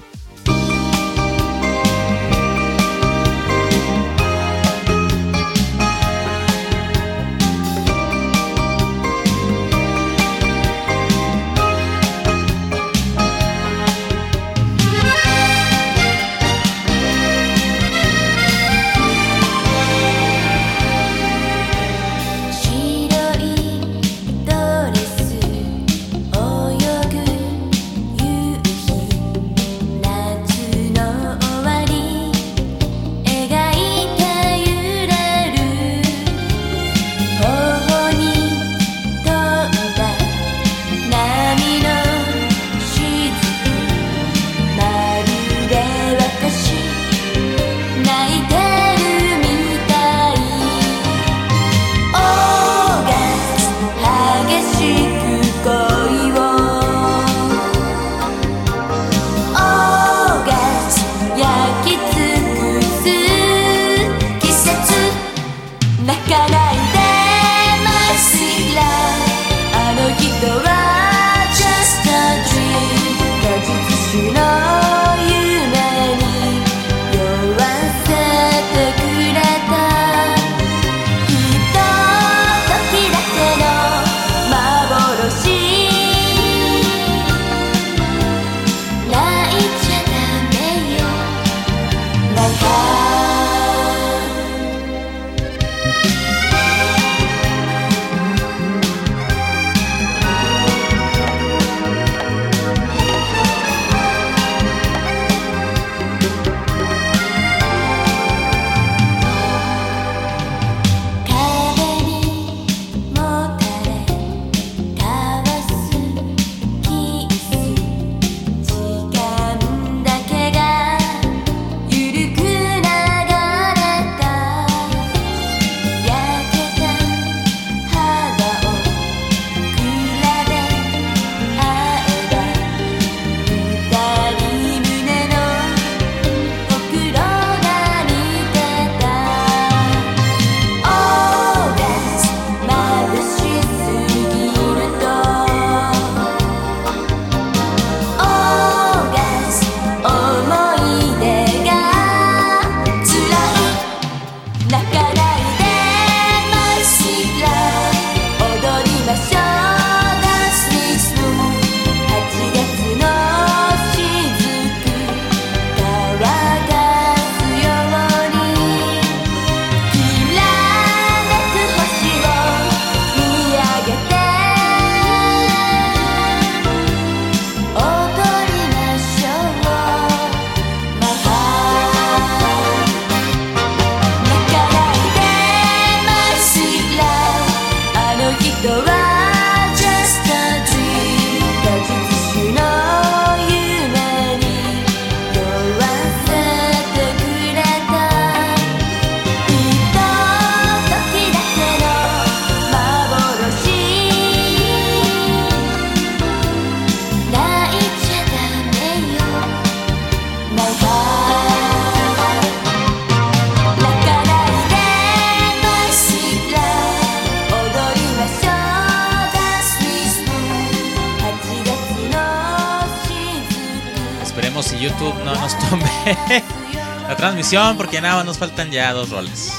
[227.09, 229.53] la transmisión porque nada más nos faltan ya dos roles.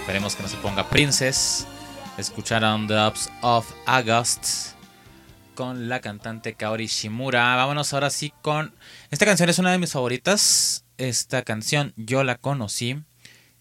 [0.00, 1.66] Esperemos que no se ponga Princess.
[2.16, 4.72] Escucharon The Ups of August
[5.54, 7.54] con la cantante Kaori Shimura.
[7.54, 8.74] Vámonos ahora sí con...
[9.10, 10.84] Esta canción es una de mis favoritas.
[10.96, 13.00] Esta canción yo la conocí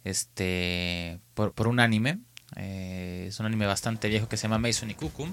[0.03, 2.17] este, por, por un anime.
[2.55, 5.27] Eh, es un anime bastante viejo que se llama Mason Ikuku.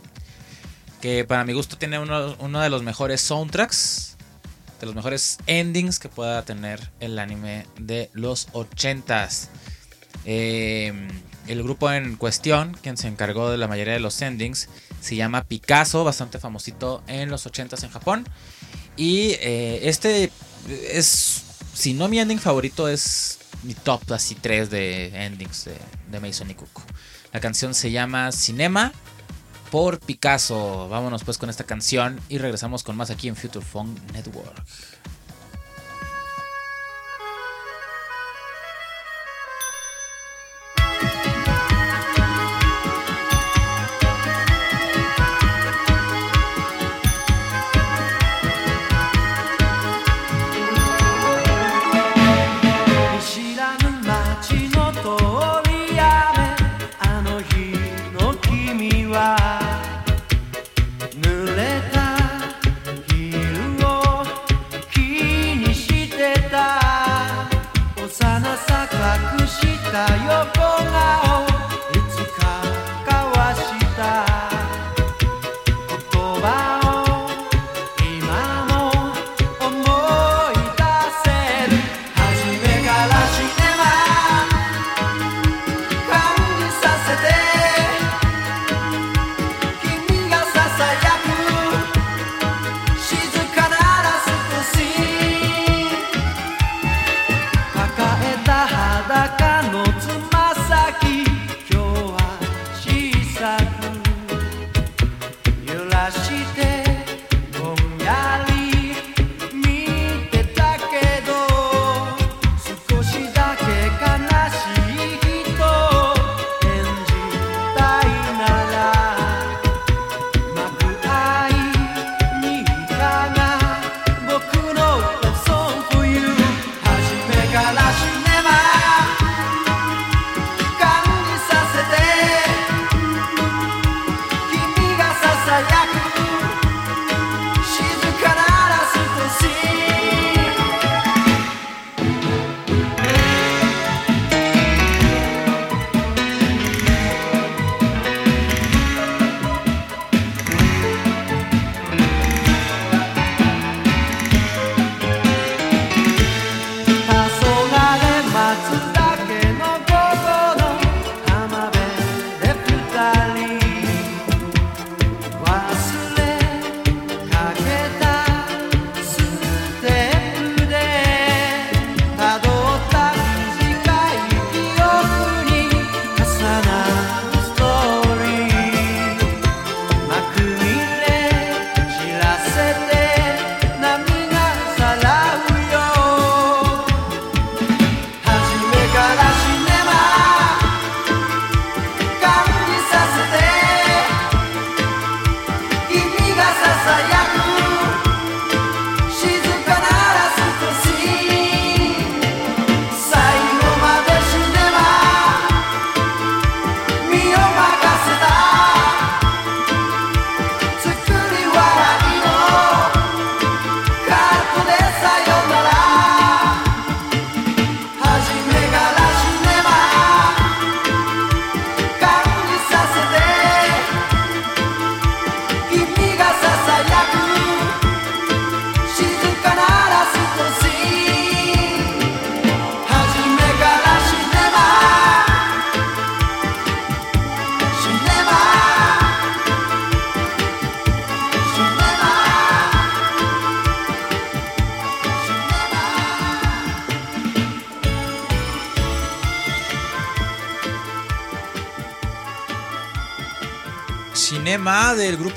[1.00, 4.13] Que para mi gusto tiene uno, uno de los mejores soundtracks.
[4.84, 9.48] De los mejores endings que pueda tener el anime de los 80s.
[10.26, 10.92] Eh,
[11.46, 14.68] el grupo en cuestión, quien se encargó de la mayoría de los endings,
[15.00, 18.28] se llama Picasso, bastante famosito en los 80s en Japón.
[18.98, 20.30] Y eh, este
[20.92, 21.42] es,
[21.72, 25.78] si no mi ending favorito, es mi top así 3 de endings de,
[26.10, 26.82] de Mason y Kuko.
[27.32, 28.92] La canción se llama Cinema
[29.70, 30.88] por Picasso.
[30.88, 34.62] Vámonos pues con esta canción y regresamos con más aquí en Future Funk Network.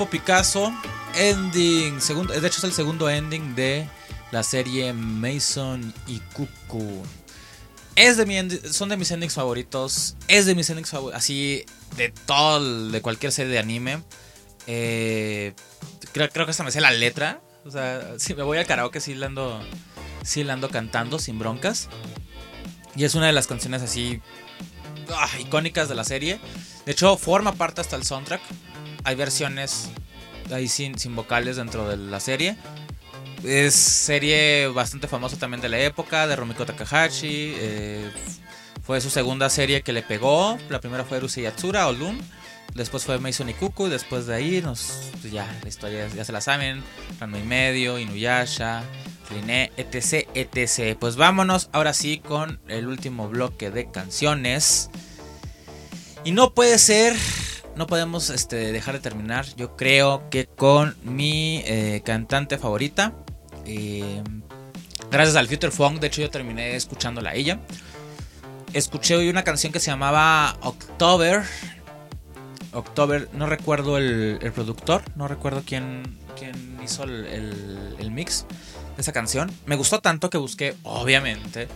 [0.07, 0.73] Picasso.
[1.15, 2.01] Ending.
[2.01, 3.88] Segundo, de hecho, es el segundo ending de
[4.31, 7.03] la serie Mason y Cuckoo.
[7.95, 8.38] Es de mi
[8.71, 10.15] son de mis endings favoritos.
[10.27, 11.17] Es de mis endings favoritos.
[11.17, 11.65] Así,
[11.95, 14.03] de todo, de cualquier serie de anime.
[14.67, 15.53] Eh,
[16.11, 17.41] creo, creo que hasta me sé la letra.
[17.65, 21.89] O sea, si me voy al karaoke, sí la ando cantando sin broncas.
[22.95, 24.21] Y es una de las canciones así
[25.15, 26.39] ah, icónicas de la serie.
[26.85, 28.41] De hecho, forma parte hasta el soundtrack.
[29.03, 29.89] Hay versiones
[30.51, 32.55] ahí sin, sin vocales dentro de la serie.
[33.43, 37.53] Es serie bastante famosa también de la época, de Romiko Takahashi.
[37.57, 38.11] eh,
[38.83, 40.57] fue su segunda serie que le pegó.
[40.69, 42.17] La primera fue Urusei Yatsura o Loon.
[42.73, 43.89] Después fue Mason Ikuku.
[43.89, 46.81] Después de ahí, nos, pues ya, la historia ya se la saben.
[47.19, 48.83] Ranma y medio, Inuyasha,
[49.31, 50.97] Line, etc, etc.
[50.97, 54.89] Pues vámonos ahora sí con el último bloque de canciones.
[56.23, 57.15] Y no puede ser,
[57.77, 63.13] no podemos este, dejar de terminar, yo creo que con mi eh, cantante favorita.
[63.65, 64.23] Eh,
[65.11, 67.59] gracias al Future Funk, de hecho yo terminé escuchándola a ella.
[68.73, 71.43] Escuché hoy una canción que se llamaba October.
[72.73, 76.03] October, no recuerdo el, productor, no recuerdo quién,
[76.37, 77.25] quién hizo el,
[77.99, 78.45] el- mix
[78.95, 79.51] de esa canción.
[79.65, 81.67] Me gustó tanto que busqué, obviamente,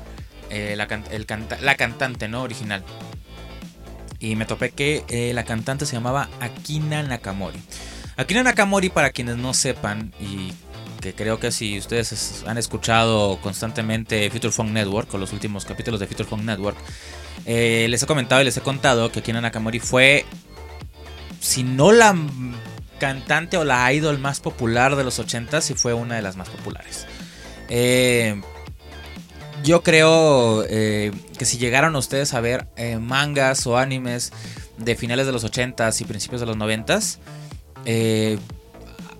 [0.50, 0.88] eh, la,
[1.62, 2.84] la cantante no original.
[4.22, 7.60] Y me topé que eh, la cantante se llamaba Akina Nakamori.
[8.18, 10.54] Akina Nakamori, para quienes no sepan, y
[11.02, 15.66] que creo que si ustedes es- han escuchado constantemente Future Funk Network o los últimos
[15.66, 16.78] capítulos de Future Funk Network,
[17.48, 20.26] eh, les he comentado y les he contado que Akina Nakamori fue,
[21.40, 22.16] si no la
[23.00, 26.50] cantante o la idol más popular de los 80, sí fue una de las más
[26.50, 27.08] populares.
[27.70, 28.40] Eh,
[29.64, 34.32] yo creo eh, que si llegaron ustedes a ver eh, mangas o animes
[34.78, 37.20] de finales de los 80s y principios de los 90s,
[37.86, 38.40] eh,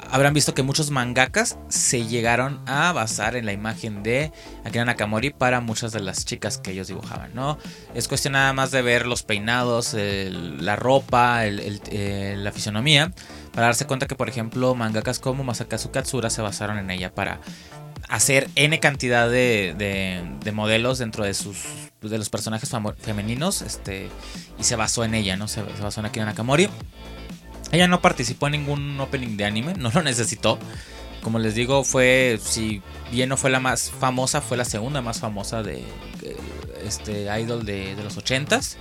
[0.10, 4.32] habrán visto que muchos mangakas se llegaron a basar en la imagen de
[4.66, 7.58] Akira Nakamori para muchas de las chicas que ellos dibujaban, ¿no?
[7.94, 13.14] Es cuestión nada más de ver los peinados, la ropa, la fisonomía,
[13.54, 17.40] para darse cuenta que, por ejemplo, mangakas como Masakazu Katsura se basaron en ella para
[18.10, 21.58] hacer N cantidad de, de- de modelos dentro de sus
[22.02, 24.10] de los personajes femeninos este
[24.60, 25.48] y se basó en ella, ¿no?
[25.48, 26.68] Se, basó en Akira Nakamori.
[27.72, 30.58] Ella no participó en ningún opening de anime, no lo necesitó.
[31.22, 35.20] Como les digo, fue, si bien no fue la más famosa, fue la segunda más
[35.20, 35.82] famosa de
[36.24, 36.36] eh,
[36.84, 38.78] este idol de, de los ochentas.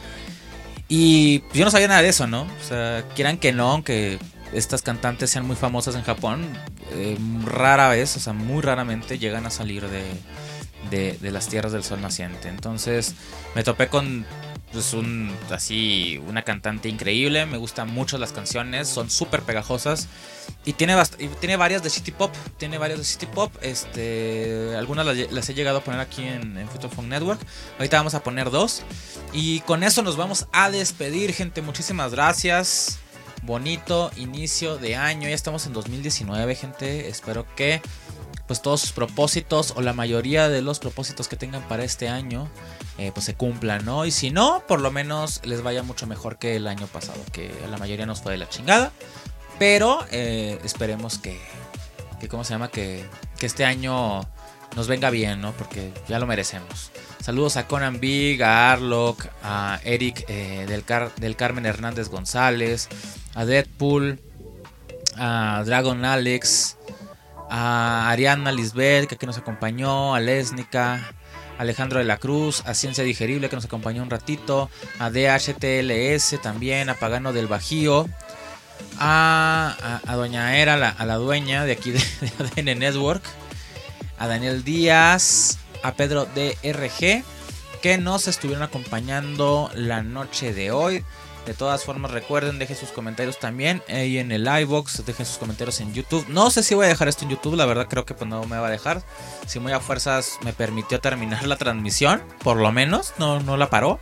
[0.88, 2.42] Y yo no sabía nada de eso, ¿no?
[2.42, 4.18] O sea, quieran que no, aunque
[4.52, 6.47] estas cantantes sean muy famosas en Japón,
[6.93, 10.02] eh, rara vez, o sea, muy raramente llegan a salir de,
[10.90, 12.48] de, las tierras del sol naciente.
[12.48, 13.14] Entonces
[13.55, 14.24] me topé con
[14.72, 14.94] pues,
[15.51, 20.09] así, una cantante increíble, me gustan mucho las canciones, son súper pegajosas.
[20.64, 25.06] Y tiene, y tiene varias de City Pop, tiene varias de City Pop, este, algunas
[25.06, 27.40] las, he llegado a poner aquí en, en Network.
[27.78, 28.82] Ahorita vamos a poner dos.
[29.32, 31.62] Y con eso nos vamos a despedir, gente.
[31.62, 32.98] Muchísimas gracias.
[33.43, 35.29] Bonito inicio de año.
[35.29, 37.09] Ya estamos en 2019, gente.
[37.09, 37.81] Espero que
[38.47, 42.49] pues todos sus propósitos o la mayoría de los propósitos que tengan para este año
[42.99, 44.05] eh, pues se cumplan, ¿no?
[44.05, 47.51] Y si no, por lo menos les vaya mucho mejor que el año pasado, que
[47.71, 48.93] la mayoría nos fue de la chingada.
[49.59, 51.41] Pero eh, esperemos que,
[52.19, 52.71] que, ¿cómo se llama?
[52.71, 53.07] Que,
[53.39, 54.21] que este año
[54.77, 55.53] nos venga bien, ¿no?
[55.53, 56.90] Porque ya lo merecemos.
[57.20, 62.88] Saludos a Conan Big, a Arlock, a Eric eh, del, Car- del Carmen Hernández González,
[63.34, 64.18] a Deadpool,
[65.16, 66.78] a Dragon Alex,
[67.51, 71.12] a Ariana Lisbeth, que aquí nos acompañó, a Lesnica,
[71.59, 76.88] Alejandro de la Cruz, a Ciencia Digerible, que nos acompañó un ratito, a DHTLS también,
[76.88, 78.09] a Pagano del Bajío,
[78.98, 81.98] a, Doña Era, la- a la dueña de aquí de,
[82.56, 83.22] de ADN Network,
[84.18, 87.24] a Daniel Díaz, a Pedro DRG,
[87.82, 91.05] que nos estuvieron acompañando la noche de hoy.
[91.47, 95.81] De todas formas, recuerden, dejen sus comentarios también ahí en el iBox, dejen sus comentarios
[95.81, 96.27] en YouTube.
[96.28, 98.44] No sé si voy a dejar esto en YouTube, la verdad creo que pues no
[98.44, 99.02] me va a dejar.
[99.47, 103.70] Si muy a fuerzas me permitió terminar la transmisión, por lo menos, no, no la
[103.70, 103.98] paró.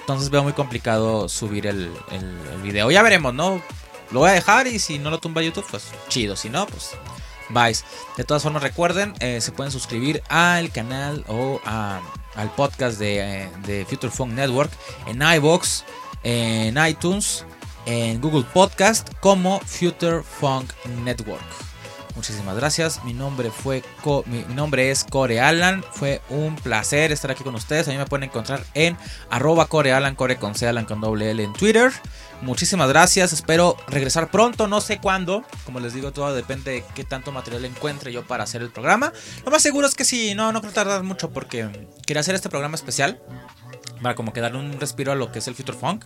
[0.00, 2.90] Entonces veo muy complicado subir el, el- el video.
[2.90, 3.62] Ya veremos, ¿no?
[4.10, 6.36] Lo voy a dejar y si no lo tumba YouTube, pues chido.
[6.36, 6.90] Si no, pues
[8.16, 13.50] De todas formas, recuerden, eh, se pueden suscribir al canal o al podcast de, eh,
[13.66, 14.70] de Future Funk Network
[15.06, 15.84] en iBox,
[16.22, 17.44] en iTunes,
[17.86, 20.72] en Google Podcast como Future Funk
[21.04, 21.42] Network.
[22.14, 23.02] Muchísimas gracias.
[23.04, 23.82] Mi nombre fue
[24.26, 25.82] mi, nombre es Core Alan.
[25.92, 27.88] Fue un placer estar aquí con ustedes.
[27.88, 28.98] A mí me pueden encontrar en
[29.30, 31.90] arroba Core Alan, Core con C Alan con doble en Twitter.
[32.42, 37.04] Muchísimas gracias, espero regresar pronto, no sé cuándo, como les digo, todo depende de qué
[37.04, 39.12] tanto material encuentre yo para hacer el programa.
[39.44, 41.68] Lo más seguro es que sí, no, no creo tardar mucho porque
[42.04, 43.22] quería hacer este programa especial
[44.02, 46.04] para como que darle un respiro a lo que es el Future Funk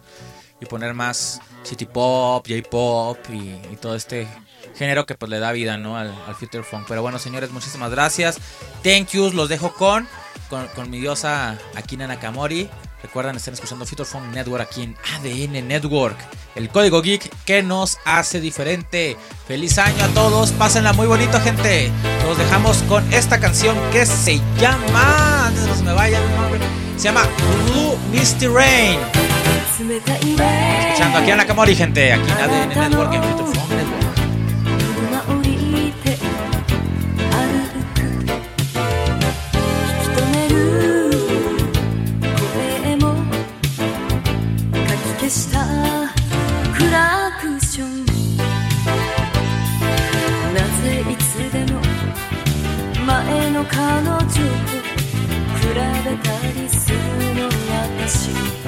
[0.60, 4.28] y poner más City Pop, J-Pop y, todo este
[4.76, 5.96] género que pues le da vida ¿no?
[5.96, 6.84] al, Future Funk.
[6.86, 8.36] Pero bueno, señores, muchísimas gracias.
[8.82, 10.06] Thank yous, los dejo con,
[10.50, 12.68] con, con mi diosa Akina Nakamori.
[13.06, 16.16] Recuerdan, están escuchando Future Phone Network aquí en ADN Network,
[16.56, 19.16] el código geek que nos hace diferente.
[19.46, 21.88] Feliz año a todos, pásenla muy bonito, gente.
[22.24, 25.46] Nos dejamos con esta canción que se llama.
[25.46, 26.18] Antes de que se me vaya,
[26.96, 27.22] se llama
[27.66, 28.98] Blue Misty Rain.
[30.88, 34.05] Escuchando aquí a Nakamori, gente, aquí en ADN Network, en Future Phone Network.
[58.06, 58.65] fancy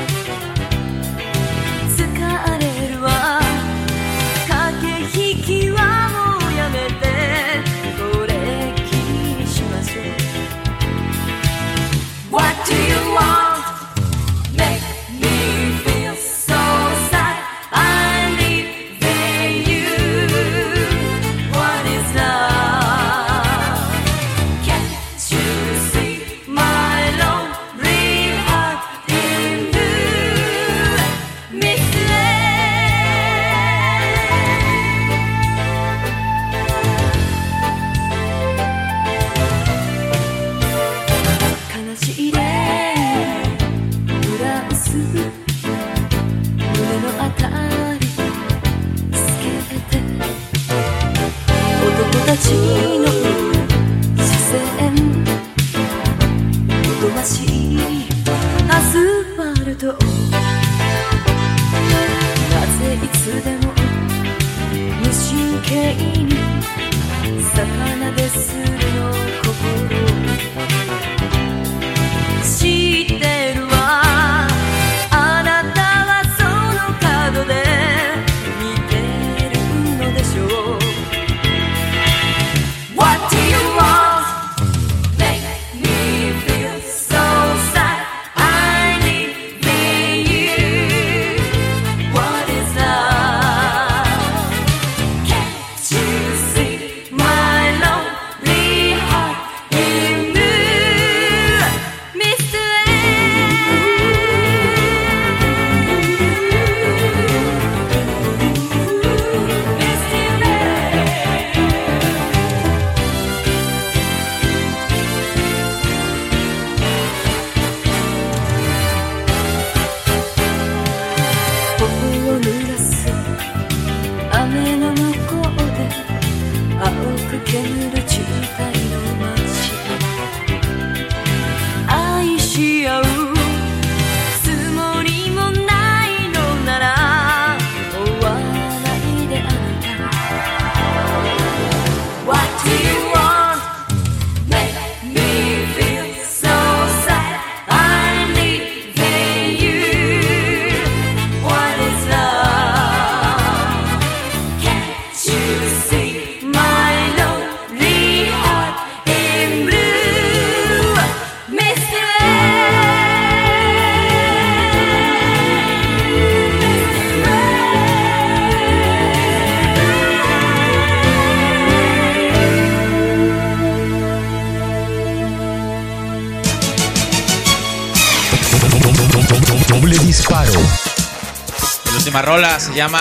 [182.39, 183.01] rola se llama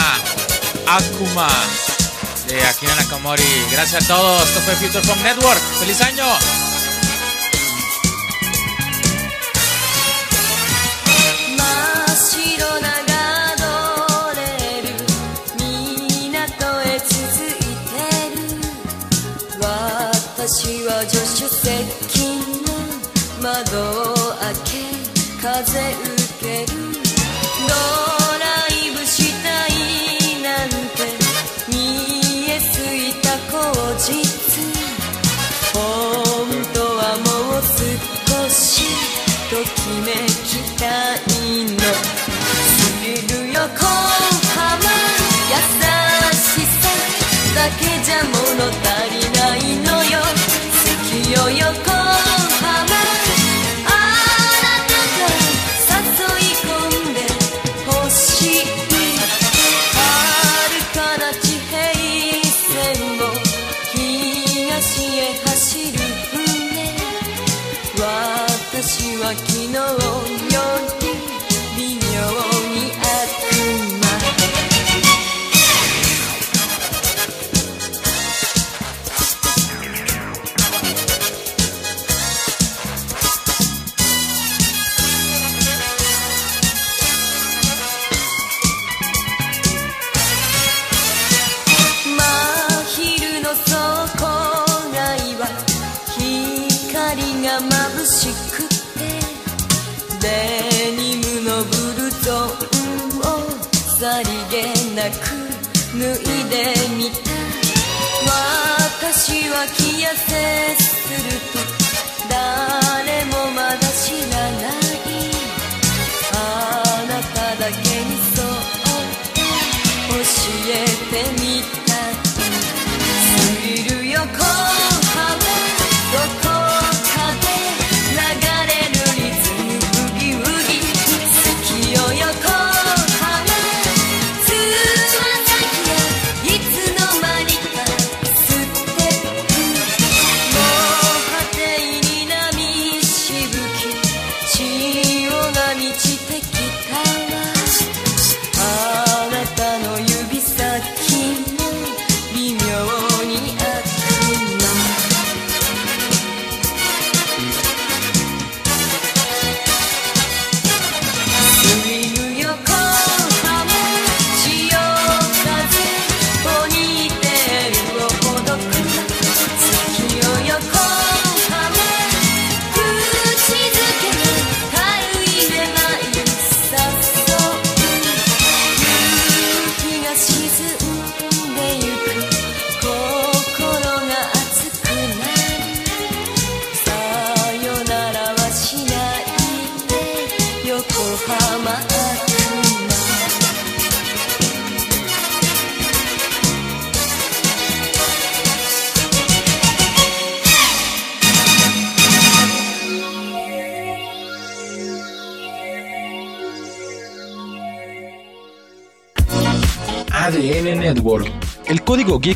[0.88, 1.48] Akuma
[2.48, 3.44] de Akira Nakamori.
[3.72, 4.44] Gracias a todos.
[4.44, 5.62] Esto fue Future Pop Network.
[5.80, 6.26] ¡Feliz año!
[23.40, 24.78] 窓開け
[25.42, 26.87] 風受ける
[39.88, 42.07] 締めきたいの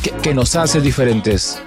[0.00, 1.61] que nos hace diferentes.